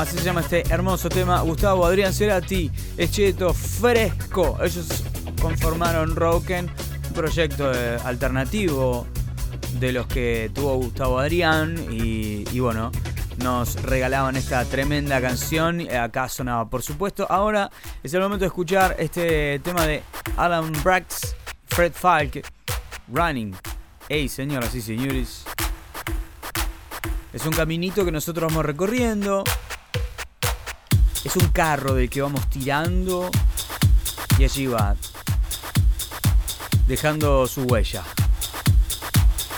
Así 0.00 0.16
se 0.16 0.24
llama 0.24 0.40
este 0.40 0.62
hermoso 0.70 1.10
tema. 1.10 1.40
Gustavo 1.42 1.84
Adrián 1.84 2.14
Cerati, 2.14 2.70
Echeto 2.96 3.52
Fresco. 3.52 4.58
Ellos 4.62 5.04
conformaron 5.40 6.16
Roken, 6.16 6.70
un 7.08 7.12
proyecto 7.12 7.70
eh, 7.72 7.98
alternativo 8.04 9.06
de 9.78 9.92
los 9.92 10.06
que 10.06 10.50
tuvo 10.54 10.76
Gustavo 10.76 11.18
Adrián. 11.18 11.76
Y, 11.90 12.44
y 12.50 12.60
bueno, 12.60 12.90
nos 13.42 13.74
regalaban 13.82 14.36
esta 14.36 14.64
tremenda 14.64 15.20
canción. 15.20 15.86
Acá 15.90 16.30
sonaba, 16.30 16.68
por 16.68 16.82
supuesto. 16.82 17.26
Ahora 17.28 17.70
es 18.02 18.14
el 18.14 18.20
momento 18.20 18.44
de 18.44 18.48
escuchar 18.48 18.96
este 18.98 19.58
tema 19.58 19.86
de 19.86 20.02
Alan 20.38 20.72
Brax, 20.82 21.36
Fred 21.66 21.92
Falk, 21.92 22.42
Running. 23.12 23.54
Hey, 24.08 24.28
señoras 24.30 24.74
y 24.74 24.80
señores. 24.80 25.44
Es 27.34 27.44
un 27.44 27.52
caminito 27.52 28.04
que 28.04 28.12
nosotros 28.12 28.50
vamos 28.50 28.64
recorriendo. 28.64 29.44
Es 31.24 31.36
un 31.36 31.48
carro 31.48 31.94
del 31.94 32.08
que 32.08 32.22
vamos 32.22 32.48
tirando. 32.48 33.30
Y 34.38 34.44
allí 34.44 34.66
va. 34.66 34.96
Dejando 36.86 37.46
su 37.46 37.62
huella. 37.62 38.02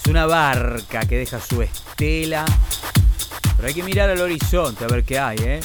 Es 0.02 0.10
una 0.10 0.26
barca 0.26 1.00
que 1.06 1.18
deja 1.18 1.40
su 1.40 1.62
estela. 1.62 2.44
Pero 3.56 3.68
hay 3.68 3.74
que 3.74 3.82
mirar 3.82 4.10
al 4.10 4.20
horizonte 4.20 4.84
a 4.84 4.88
ver 4.88 5.04
qué 5.04 5.18
hay, 5.18 5.38
¿eh? 5.38 5.60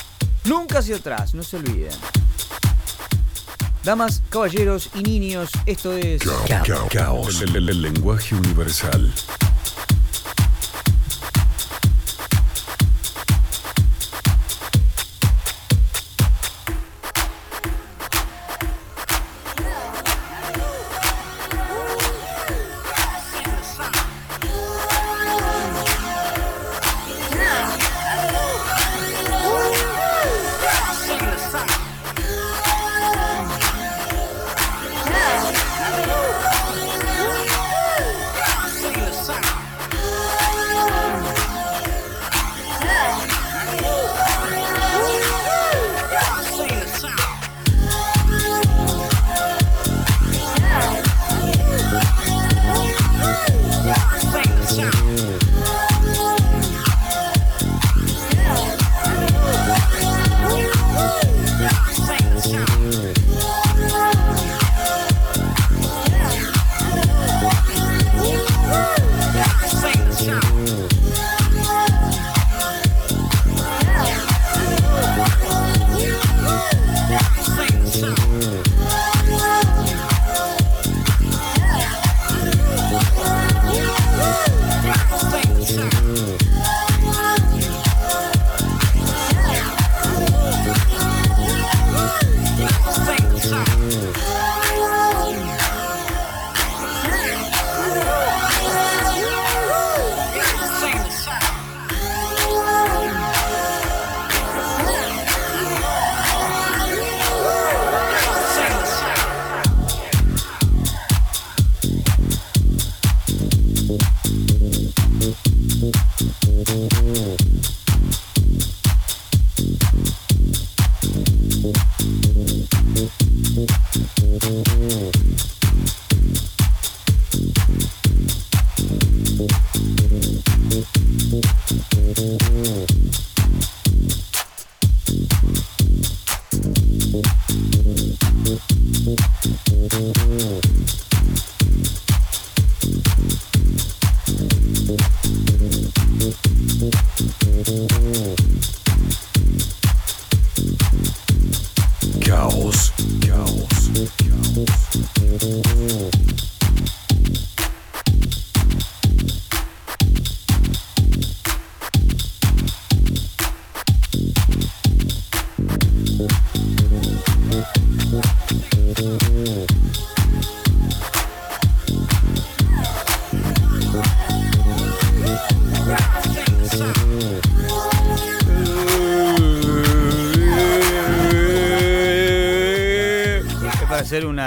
Nunca 0.45 0.79
hacia 0.79 0.97
atrás, 0.97 1.33
no 1.33 1.41
se 1.43 1.57
olviden. 1.57 1.91
Damas, 3.83 4.21
caballeros 4.29 4.89
y 4.93 5.01
niños, 5.01 5.49
esto 5.65 5.97
es... 5.97 6.21
Ca- 6.47 6.61
ca- 6.63 6.87
Caos, 6.89 7.41
el- 7.41 7.55
el 7.55 7.81
lenguaje 7.81 8.35
universal. 8.35 9.13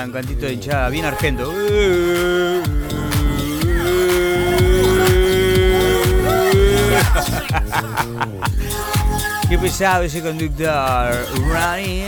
Un 0.05 0.13
cantito 0.13 0.47
de 0.47 0.55
hinchada 0.55 0.89
bien 0.89 1.05
argento. 1.05 1.53
Qué 9.49 9.59
pesado 9.59 10.05
ese 10.05 10.23
conductor. 10.23 11.27
Running. 11.35 12.07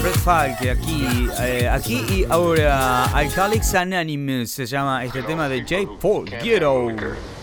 Fred 0.00 0.14
Falk, 0.22 0.68
aquí, 0.68 1.28
eh, 1.40 1.68
aquí 1.68 2.04
y 2.08 2.26
ahora 2.28 3.06
Alcoholics 3.06 3.74
Anonymous 3.74 4.50
se 4.50 4.66
llama 4.66 5.04
este 5.04 5.22
tema 5.22 5.48
de 5.48 5.62
J. 5.62 5.98
Paul 6.00 6.24
Ghetto. 6.28 6.88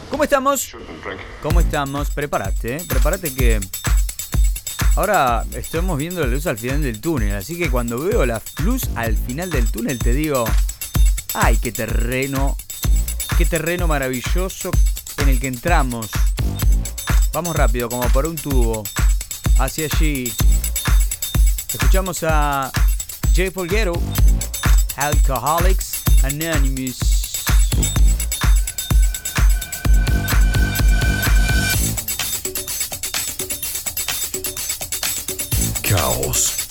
¿Cómo 0.10 0.24
estamos? 0.24 0.76
¿Cómo 1.42 1.60
estamos? 1.60 2.12
Prepárate, 2.12 2.76
eh, 2.76 2.86
prepárate 2.88 3.34
que 3.34 3.60
ahora 4.96 5.46
estamos 5.56 5.98
viendo 5.98 6.22
la 6.22 6.28
luz 6.28 6.48
al 6.48 6.58
final 6.58 6.82
del 6.82 7.02
túnel, 7.02 7.36
así 7.36 7.58
que 7.58 7.70
cuando 7.70 8.00
veo 8.00 8.26
la 8.26 8.42
luz 8.64 8.84
al 8.96 9.18
final 9.18 9.50
del 9.50 9.72
túnel 9.72 10.00
te 10.00 10.14
digo, 10.14 10.46
ay, 11.34 11.58
qué 11.58 11.72
terreno, 11.72 12.58
qué 13.38 13.46
terreno 13.46 13.88
maravilloso 13.88 14.72
en 15.18 15.30
el 15.30 15.40
que 15.40 15.48
entramos. 15.48 16.10
Vamos 17.34 17.56
rápido, 17.56 17.90
como 17.90 18.08
por 18.10 18.26
un 18.28 18.36
tubo, 18.36 18.84
hacia 19.58 19.88
allí. 19.92 20.32
Escuchamos 21.74 22.24
a 22.24 22.72
J. 23.36 23.50
Polguero, 23.52 23.94
Alcoholics 24.98 26.04
Anonymous. 26.24 27.13
Caos, 35.96 36.63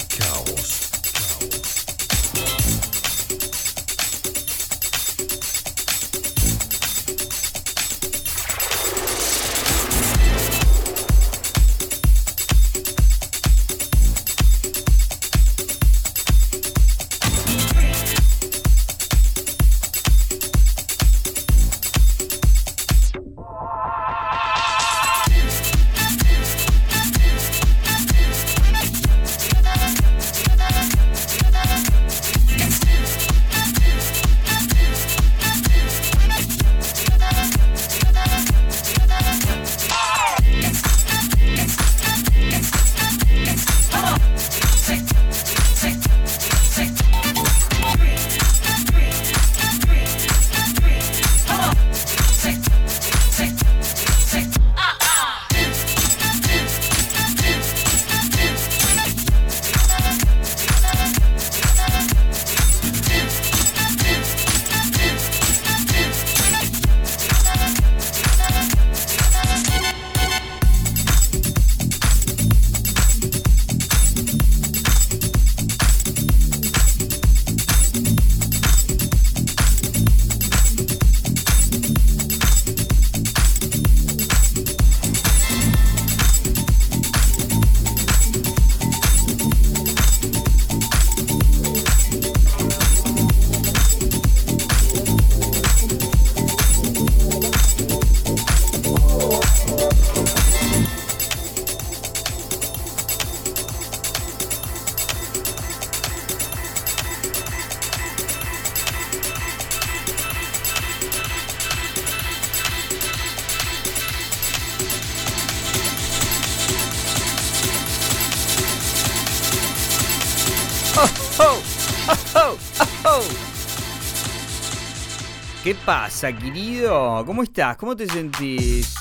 pasa, 125.85 126.33
querido? 126.33 127.25
¿Cómo 127.27 127.43
estás? 127.43 127.77
¿Cómo 127.77 127.97
te 127.97 128.07
sentís? 128.07 128.95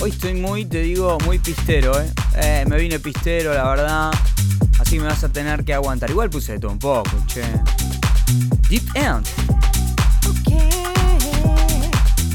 Hoy 0.00 0.10
estoy 0.10 0.34
muy, 0.34 0.64
te 0.64 0.80
digo, 0.80 1.18
muy 1.24 1.38
pistero, 1.38 2.00
¿eh? 2.00 2.10
Eh, 2.36 2.64
me 2.68 2.78
vine 2.78 2.98
pistero, 2.98 3.52
la 3.52 3.64
verdad. 3.64 4.10
Así 4.78 4.98
me 4.98 5.06
vas 5.06 5.22
a 5.24 5.28
tener 5.28 5.64
que 5.64 5.74
aguantar. 5.74 6.10
Igual 6.10 6.30
puse 6.30 6.52
de 6.52 6.58
todo 6.58 6.72
un 6.72 6.78
poco, 6.78 7.10
che. 7.26 7.42
Deep 8.68 8.84
End. 8.94 9.26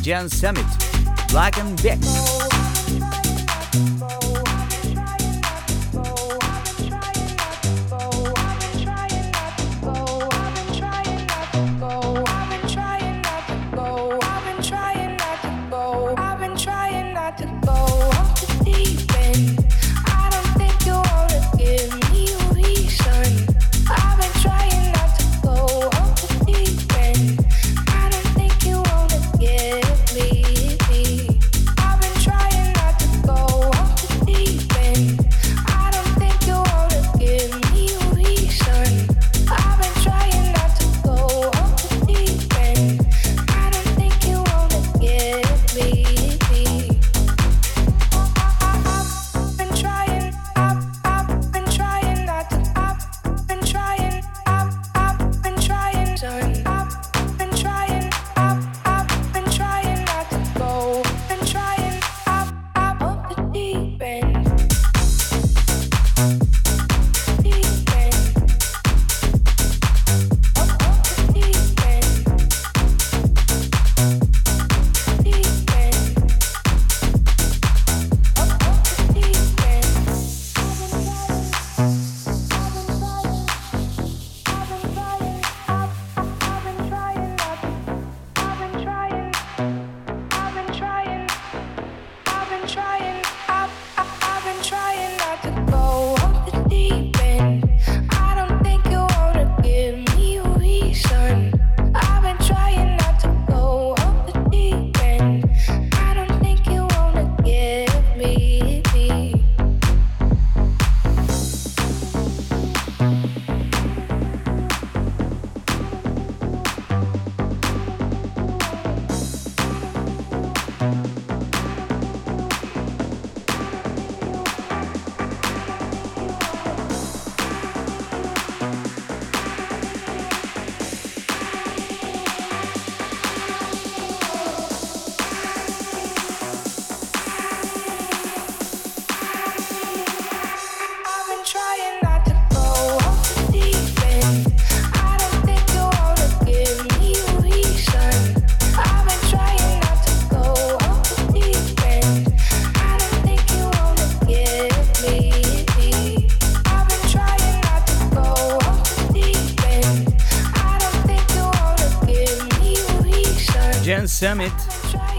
Jan 0.04 0.30
Summit. 0.30 0.66
Black 1.32 1.58
and 1.58 1.82
Beck. 1.82 2.00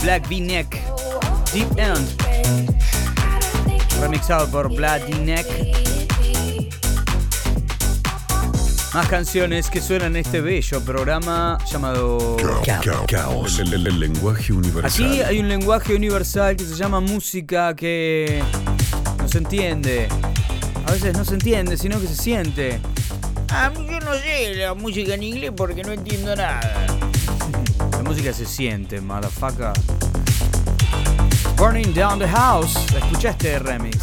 Black 0.03 0.27
V-Neck, 0.29 0.77
Deep 1.55 1.79
End, 1.79 2.07
remixado 4.01 4.47
por 4.51 4.75
Black 4.75 5.05
V-Neck. 5.09 5.47
Más 8.93 9.09
canciones 9.09 9.69
que 9.71 9.81
suenan 9.81 10.13
en 10.17 10.17
este 10.25 10.41
bello 10.41 10.81
programa 10.83 11.59
llamado 11.71 12.37
Ca- 12.65 12.81
ca- 12.81 13.07
Caos. 13.07 13.59
El, 13.59 13.73
el- 13.75 13.87
el 13.87 14.01
lenguaje 14.01 14.53
universal. 14.53 15.07
Aquí 15.07 15.21
hay 15.23 15.39
un 15.39 15.49
lenguaje 15.49 15.95
universal 15.95 16.57
que 16.57 16.65
se 16.65 16.75
llama 16.77 17.01
música 17.01 17.75
que 17.75 18.43
no 19.19 19.29
se 19.29 19.39
entiende. 19.39 20.09
A 20.87 20.93
veces 20.93 21.17
no 21.17 21.25
se 21.25 21.35
entiende, 21.35 21.77
sino 21.77 22.01
que 22.01 22.07
se 22.07 22.15
siente. 22.17 22.81
A 23.49 23.71
mí 23.71 23.87
yo 23.91 23.99
no 24.01 24.15
sé 24.15 24.55
la 24.57 24.75
música 24.75 25.15
en 25.15 25.23
inglés 25.23 25.53
porque 25.57 25.83
no 25.83 25.93
entiendo 25.93 26.35
nada. 26.37 26.86
Se 28.33 28.45
siente, 28.45 29.01
motherfucker. 29.01 29.73
Burning 31.57 31.95
Down 31.95 32.19
the 32.19 32.27
House. 32.27 32.75
¿Escuchaste 32.93 33.57
remix? 33.61 33.99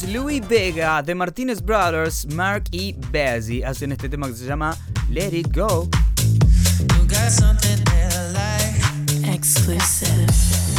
Louis 0.00 0.40
Vega, 0.40 1.02
The 1.04 1.14
Martinez 1.14 1.60
Brothers, 1.60 2.26
Mark 2.32 2.64
y 2.72 2.94
Bezzy 3.10 3.62
hacen 3.62 3.92
este 3.92 4.08
tema 4.08 4.26
que 4.26 4.34
se 4.34 4.46
llama 4.46 4.74
Let 5.10 5.34
It 5.34 5.54
Go. 5.54 5.88
You 6.96 7.06
got 7.06 7.30
something 7.30 7.76
that 7.84 8.14
I 8.14 8.32
like. 8.32 9.34
Exclusive. 9.34 10.71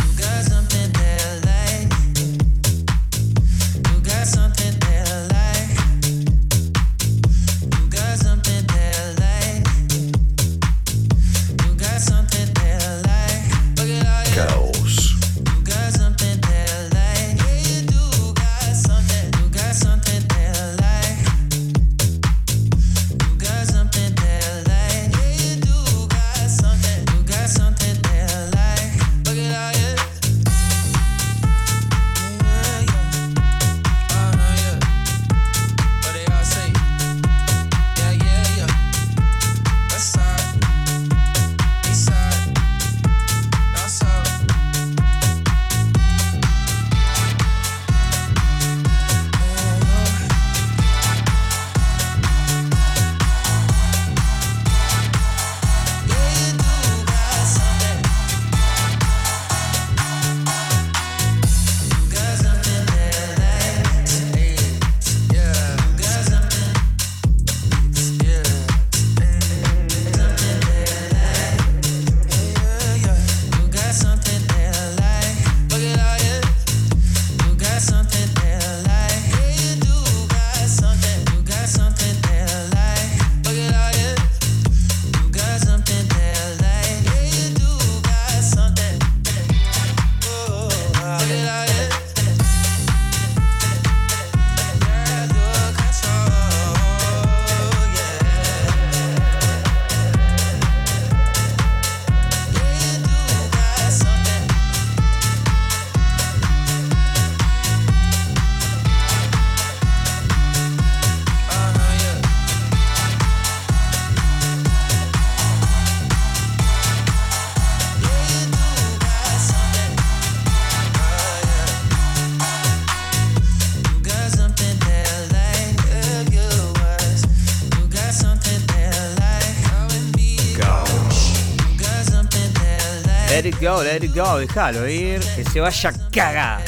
Go, 134.14 134.38
déjalo 134.38 134.88
ir, 134.88 135.20
que 135.36 135.44
se 135.44 135.60
vaya 135.60 135.90
a 135.90 136.10
cagar. 136.12 136.62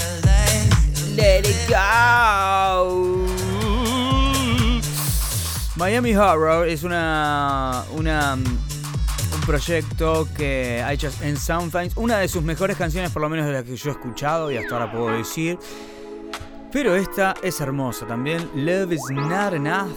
Let 1.16 1.42
it 1.46 1.70
go. 1.70 3.26
Miami 5.76 6.16
Horror 6.16 6.68
es 6.68 6.84
una, 6.84 7.84
una 7.92 8.36
un 8.36 9.42
proyecto 9.46 10.28
que 10.36 10.82
ha 10.82 10.94
hecho 10.94 11.10
en 11.22 11.38
Soundfinds, 11.38 11.98
una 11.98 12.18
de 12.18 12.28
sus 12.28 12.44
mejores 12.44 12.78
canciones, 12.78 13.12
por 13.12 13.22
lo 13.22 13.30
menos 13.30 13.46
de 13.46 13.54
las 13.54 13.64
que 13.64 13.76
yo 13.76 13.90
he 13.90 13.94
escuchado 13.94 14.52
y 14.52 14.58
hasta 14.58 14.74
ahora 14.74 14.92
puedo 14.92 15.10
decir. 15.10 15.60
Pero 16.72 16.96
esta 16.96 17.36
es 17.42 17.62
hermosa 17.62 18.06
también. 18.06 18.50
Love 18.56 18.94
is 18.94 19.04
not 19.12 19.54
enough. 19.54 19.92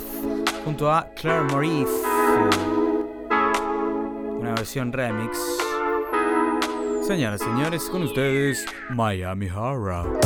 Junto 0.64 0.92
a 0.92 1.08
Claire 1.16 1.42
Morif. 1.44 1.88
Una 4.38 4.54
versión 4.54 4.92
remix. 4.92 5.57
Señoras 7.08 7.40
señores, 7.40 7.84
con 7.84 8.02
ustedes, 8.02 8.66
Miami 8.90 9.48
Horror. 9.48 10.20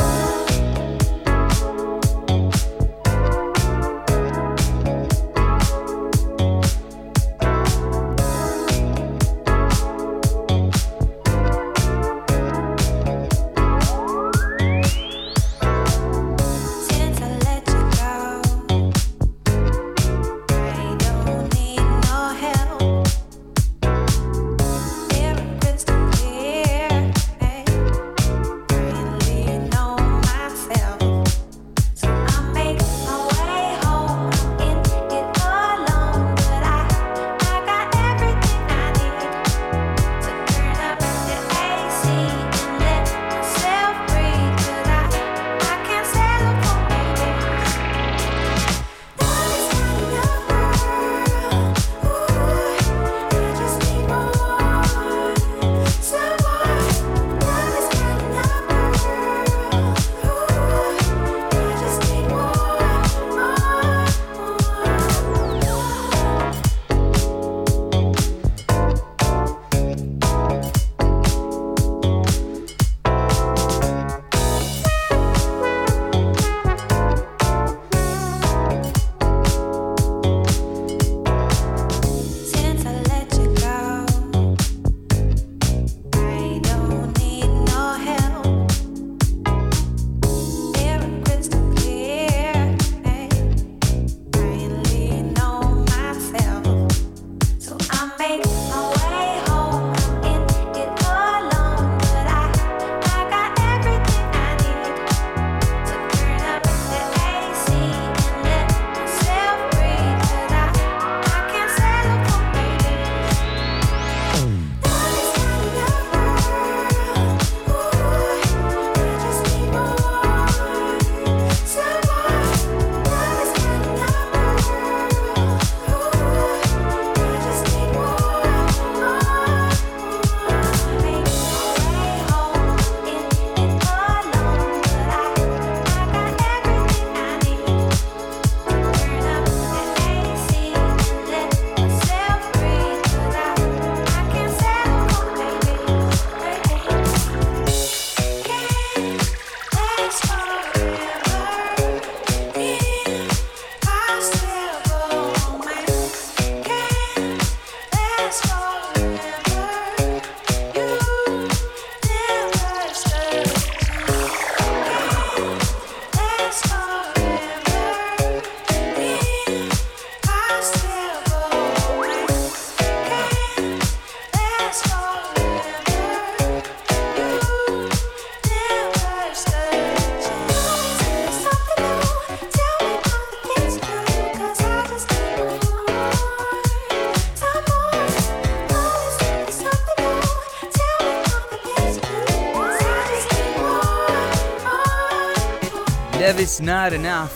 Not 196.63 196.93
enough. 196.93 197.29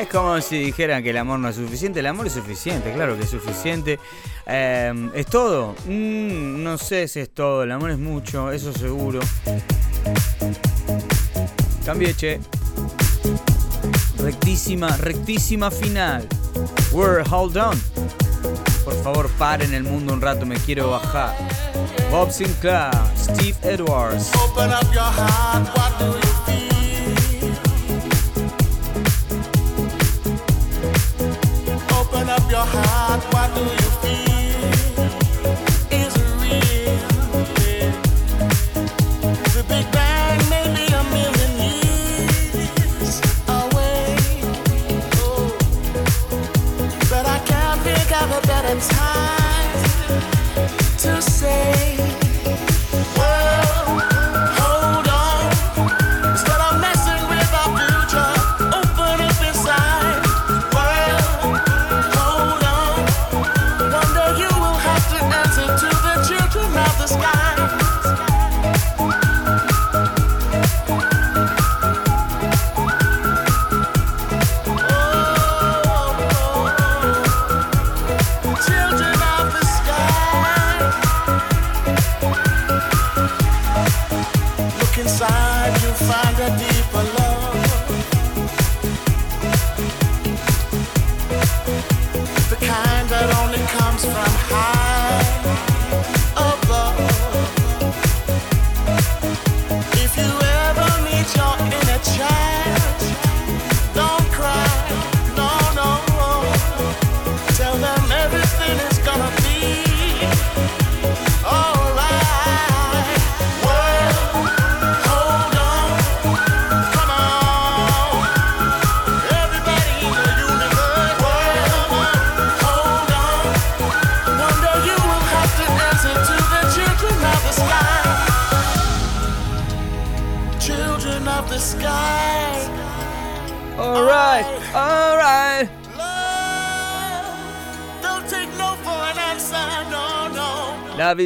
Es 0.00 0.08
como 0.08 0.40
si 0.40 0.58
dijeran 0.58 1.02
que 1.02 1.10
el 1.10 1.16
amor 1.16 1.38
no 1.38 1.48
es 1.48 1.56
suficiente. 1.56 2.00
El 2.00 2.06
amor 2.06 2.26
es 2.26 2.32
suficiente, 2.32 2.92
claro 2.92 3.16
que 3.16 3.24
es 3.24 3.30
suficiente. 3.30 3.98
Eh, 4.46 5.10
¿Es 5.14 5.26
todo? 5.26 5.74
Mm, 5.86 6.62
no 6.62 6.78
sé 6.78 7.08
si 7.08 7.20
es 7.20 7.30
todo. 7.32 7.62
El 7.62 7.72
amor 7.72 7.90
es 7.90 7.98
mucho, 7.98 8.50
eso 8.50 8.72
seguro. 8.72 9.20
Cambie, 11.84 12.14
che. 12.14 12.40
Rectísima, 14.18 14.96
rectísima 14.96 15.70
final. 15.70 16.26
We're 16.92 17.24
hold 17.28 17.56
on. 17.56 17.80
Por 18.84 18.94
favor, 19.02 19.28
paren 19.38 19.74
el 19.74 19.84
mundo 19.84 20.12
un 20.12 20.20
rato, 20.20 20.46
me 20.46 20.56
quiero 20.56 20.90
bajar. 20.90 21.34
Bob 22.10 22.30
Sinclair, 22.30 22.92
Steve 23.16 23.56
Edwards. 23.62 24.30
Open 24.36 24.70
up 24.70 24.92
your 24.92 25.02
heart, 25.02 25.68
what 25.76 25.98
do 25.98 26.06
you 26.06 26.31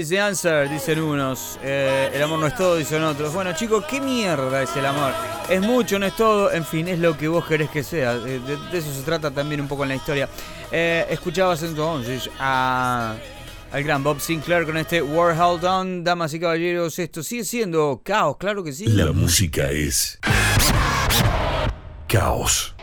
is 0.00 0.08
the 0.08 0.20
answer, 0.20 0.68
dicen 0.68 1.00
unos. 1.00 1.58
Eh, 1.62 2.10
el 2.14 2.22
amor 2.22 2.38
no 2.38 2.46
es 2.46 2.54
todo, 2.54 2.76
dicen 2.76 3.02
otros. 3.02 3.32
Bueno, 3.32 3.54
chicos, 3.54 3.84
¿qué 3.88 4.00
mierda 4.00 4.62
es 4.62 4.76
el 4.76 4.86
amor? 4.86 5.12
Es 5.48 5.60
mucho, 5.60 5.98
no 5.98 6.06
es 6.06 6.14
todo. 6.14 6.52
En 6.52 6.64
fin, 6.64 6.88
es 6.88 6.98
lo 6.98 7.16
que 7.16 7.28
vos 7.28 7.46
querés 7.46 7.70
que 7.70 7.82
sea. 7.82 8.16
De, 8.16 8.36
eso 8.72 8.92
se 8.92 9.02
trata 9.02 9.30
también 9.30 9.60
un 9.60 9.68
poco 9.68 9.82
en 9.82 9.90
la 9.90 9.94
historia. 9.96 10.28
Eh, 10.70 11.06
escuchabas 11.10 11.62
entonces 11.62 12.30
a, 12.38 13.16
al 13.72 13.82
gran 13.82 14.02
Bob 14.04 14.20
Sinclair 14.20 14.66
con 14.66 14.76
este 14.76 15.02
War 15.02 15.36
Hold 15.38 15.64
On. 15.64 16.04
Damas 16.04 16.32
y 16.34 16.40
caballeros, 16.40 16.98
esto 16.98 17.22
sigue 17.22 17.44
siendo 17.44 18.00
caos, 18.04 18.36
claro 18.36 18.62
que 18.62 18.72
sí. 18.72 18.86
La 18.86 19.12
música 19.12 19.70
es 19.70 20.18
caos. 22.06 22.75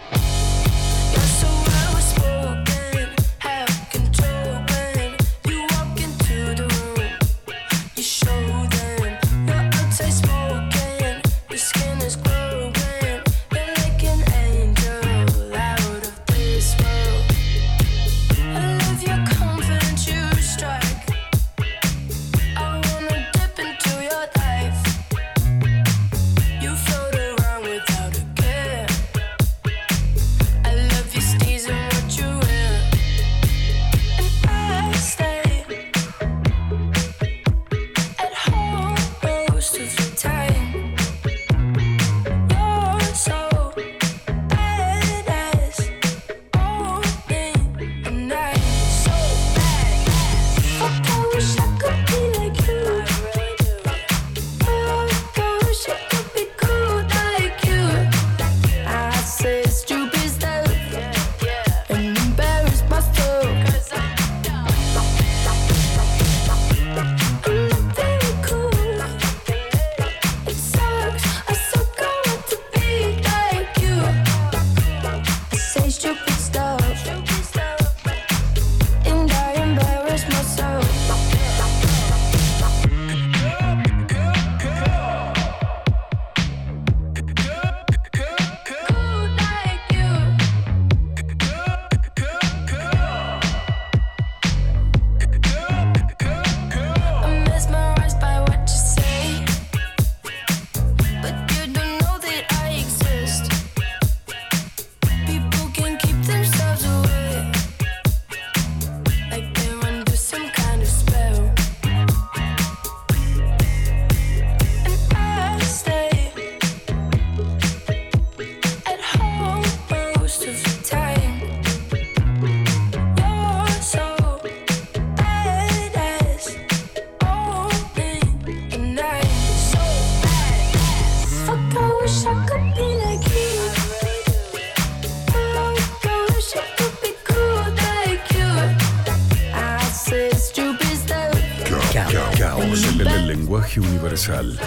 Cool. 144.26 144.58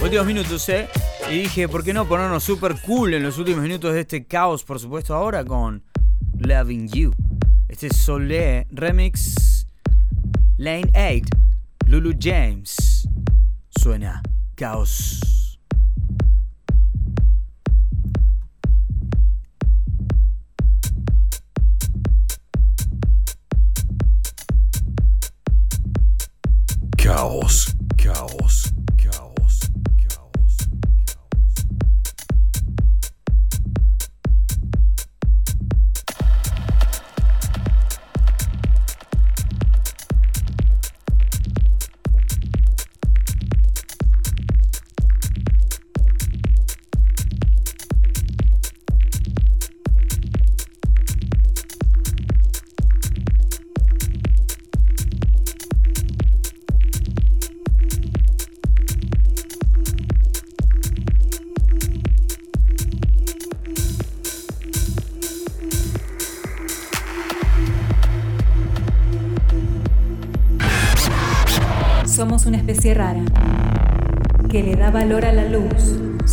Últimos 0.00 0.26
minutos, 0.26 0.68
¿eh? 0.68 0.88
Y 1.28 1.42
dije, 1.42 1.68
¿por 1.68 1.82
qué 1.82 1.92
no 1.92 2.06
ponernos 2.06 2.44
super 2.44 2.80
cool 2.82 3.14
en 3.14 3.24
los 3.24 3.38
últimos 3.38 3.62
minutos 3.62 3.92
de 3.92 4.00
este 4.00 4.24
caos? 4.26 4.62
Por 4.62 4.78
supuesto, 4.78 5.14
ahora 5.14 5.44
con 5.44 5.82
Loving 6.38 6.88
You. 6.90 7.12
Este 7.66 7.88
es 7.88 7.96
Solé 7.96 8.68
Remix 8.70 9.66
Lane 10.58 10.90
8, 10.94 11.24
Lulu 11.86 12.12
James. 12.20 13.08
Suena 13.70 14.22
caos. 14.54 15.37
Caos, 27.28 27.77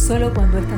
solo 0.06 0.32
cuando 0.36 0.60
ésta 0.60 0.78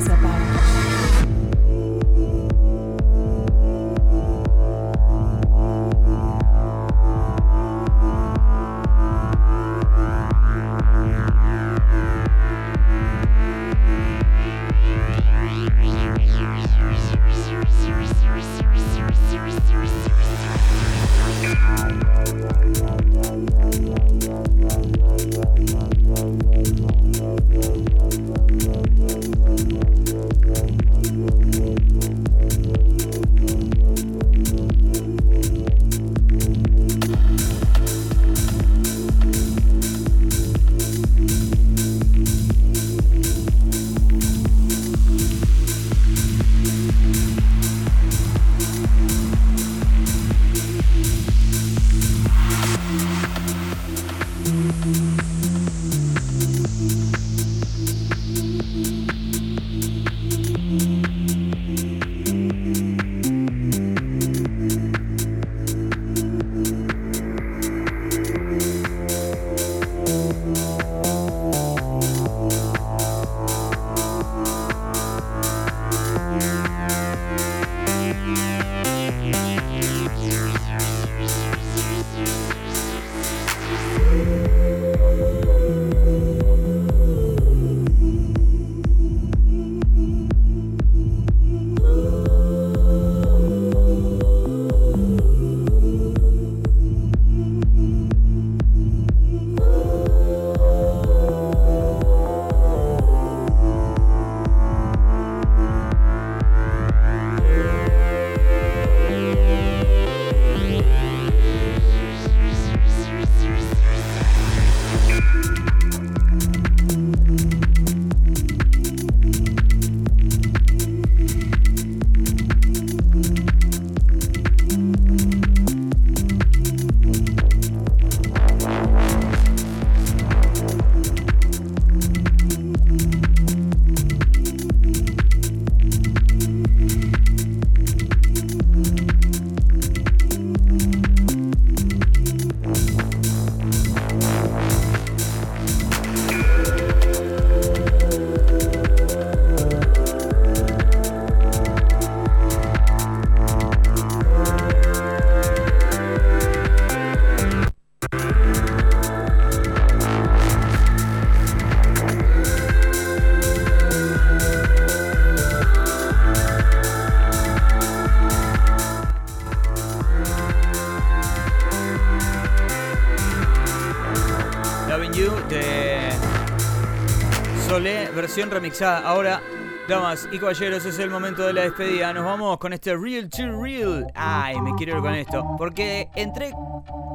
remixada. 178.57 179.07
Ahora, 179.07 179.39
damas 179.87 180.27
y 180.31 180.39
caballeros, 180.39 180.83
es 180.83 180.97
el 180.97 181.11
momento 181.11 181.45
de 181.45 181.53
la 181.53 181.61
despedida. 181.61 182.11
Nos 182.11 182.25
vamos 182.25 182.57
con 182.57 182.73
este 182.73 182.95
Real 182.97 183.29
to 183.29 183.61
Real. 183.61 184.07
Ay, 184.15 184.59
me 184.61 184.73
quiero 184.75 184.97
ir 184.97 185.03
con 185.03 185.13
esto. 185.13 185.45
Porque 185.59 186.09
entré 186.15 186.51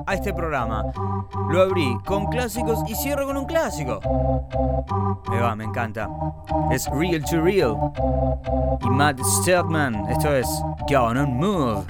a 0.07 0.15
este 0.15 0.33
programa, 0.33 0.85
lo 1.49 1.63
abrí 1.63 1.99
con 2.05 2.27
clásicos 2.27 2.83
y 2.89 2.95
cierro 2.95 3.27
con 3.27 3.37
un 3.37 3.45
clásico. 3.45 4.01
Me 5.31 5.41
va, 5.41 5.55
me 5.55 5.65
encanta. 5.65 6.09
Es 6.71 6.89
Real 6.91 7.23
to 7.25 7.41
Real. 7.41 7.77
Y 8.83 8.91
Matt 8.91 9.21
Steltman. 9.21 10.09
Esto 10.11 10.35
es 10.35 10.49
Gone 10.89 11.21
on 11.21 11.37
Move. 11.37 11.85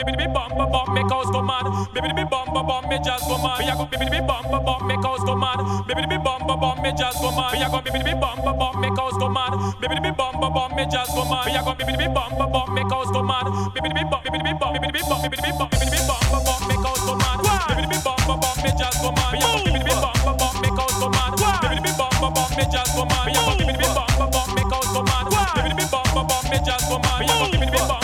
just 19.02 19.10
go 19.10 19.12
mad. 19.12 19.32
Me 22.54 22.68
just 22.70 22.94
go 22.96 23.04
mad. 23.04 23.26
Me 26.50 26.58
just 26.64 26.88
go 26.88 26.98
mad. 26.98 27.20
Me 27.20 27.28
just 27.28 27.78
go 27.78 27.88
mad. 27.88 28.01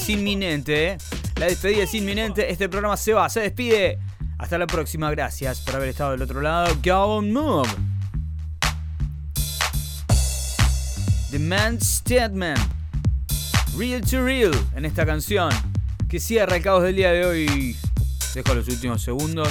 Es 0.00 0.08
inminente, 0.08 0.88
¿eh? 0.88 0.98
La 1.36 1.46
despedida 1.46 1.82
es 1.82 1.94
inminente. 1.94 2.50
Este 2.50 2.68
programa 2.68 2.96
se 2.96 3.12
va, 3.12 3.28
se 3.28 3.40
despide. 3.40 3.98
Hasta 4.38 4.56
la 4.56 4.66
próxima. 4.66 5.10
Gracias 5.10 5.60
por 5.60 5.76
haber 5.76 5.90
estado 5.90 6.12
del 6.12 6.22
otro 6.22 6.40
lado. 6.40 6.74
Go 6.82 7.16
on 7.16 7.32
move. 7.32 7.68
The 11.30 11.38
Man 11.38 11.80
Statement. 11.80 12.58
Real 13.76 14.00
to 14.00 14.24
Real 14.24 14.52
en 14.74 14.84
esta 14.84 15.06
canción 15.06 15.50
que 16.08 16.18
cierra 16.18 16.56
el 16.56 16.62
caos 16.62 16.82
del 16.82 16.96
día 16.96 17.12
de 17.12 17.26
hoy. 17.26 17.76
Dejo 18.34 18.54
los 18.54 18.68
últimos 18.68 19.02
segundos 19.02 19.48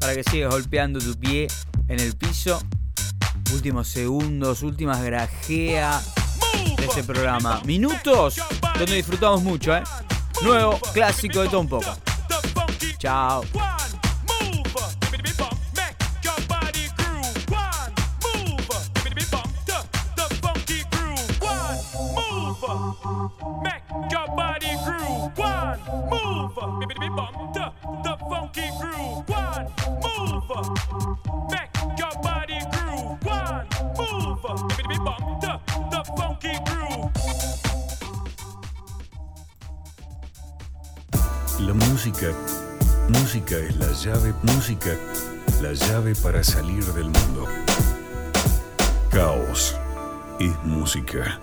para 0.00 0.14
que 0.14 0.24
sigas 0.24 0.50
golpeando 0.50 0.98
tu 0.98 1.14
pie 1.18 1.46
en 1.88 2.00
el 2.00 2.16
piso. 2.16 2.62
Últimos 3.52 3.88
segundos, 3.88 4.62
últimas 4.62 5.02
grajeas 5.02 6.14
de 6.76 6.84
este 6.84 7.04
programa. 7.04 7.60
Minutos 7.64 8.40
donde 8.78 8.96
disfrutamos 8.96 9.42
mucho, 9.42 9.74
¿eh? 9.74 9.82
Nuevo, 10.42 10.78
clásico 10.92 11.42
de. 11.42 11.80
The 12.28 12.48
funky 12.48 12.94
Chao. 12.98 13.42
Es 43.58 43.76
la 43.76 43.92
llave, 43.92 44.34
música, 44.42 44.96
la 45.62 45.72
llave 45.72 46.14
para 46.16 46.42
salir 46.42 46.84
del 46.92 47.04
mundo. 47.04 47.46
Caos 49.10 49.76
es 50.40 50.52
música. 50.64 51.40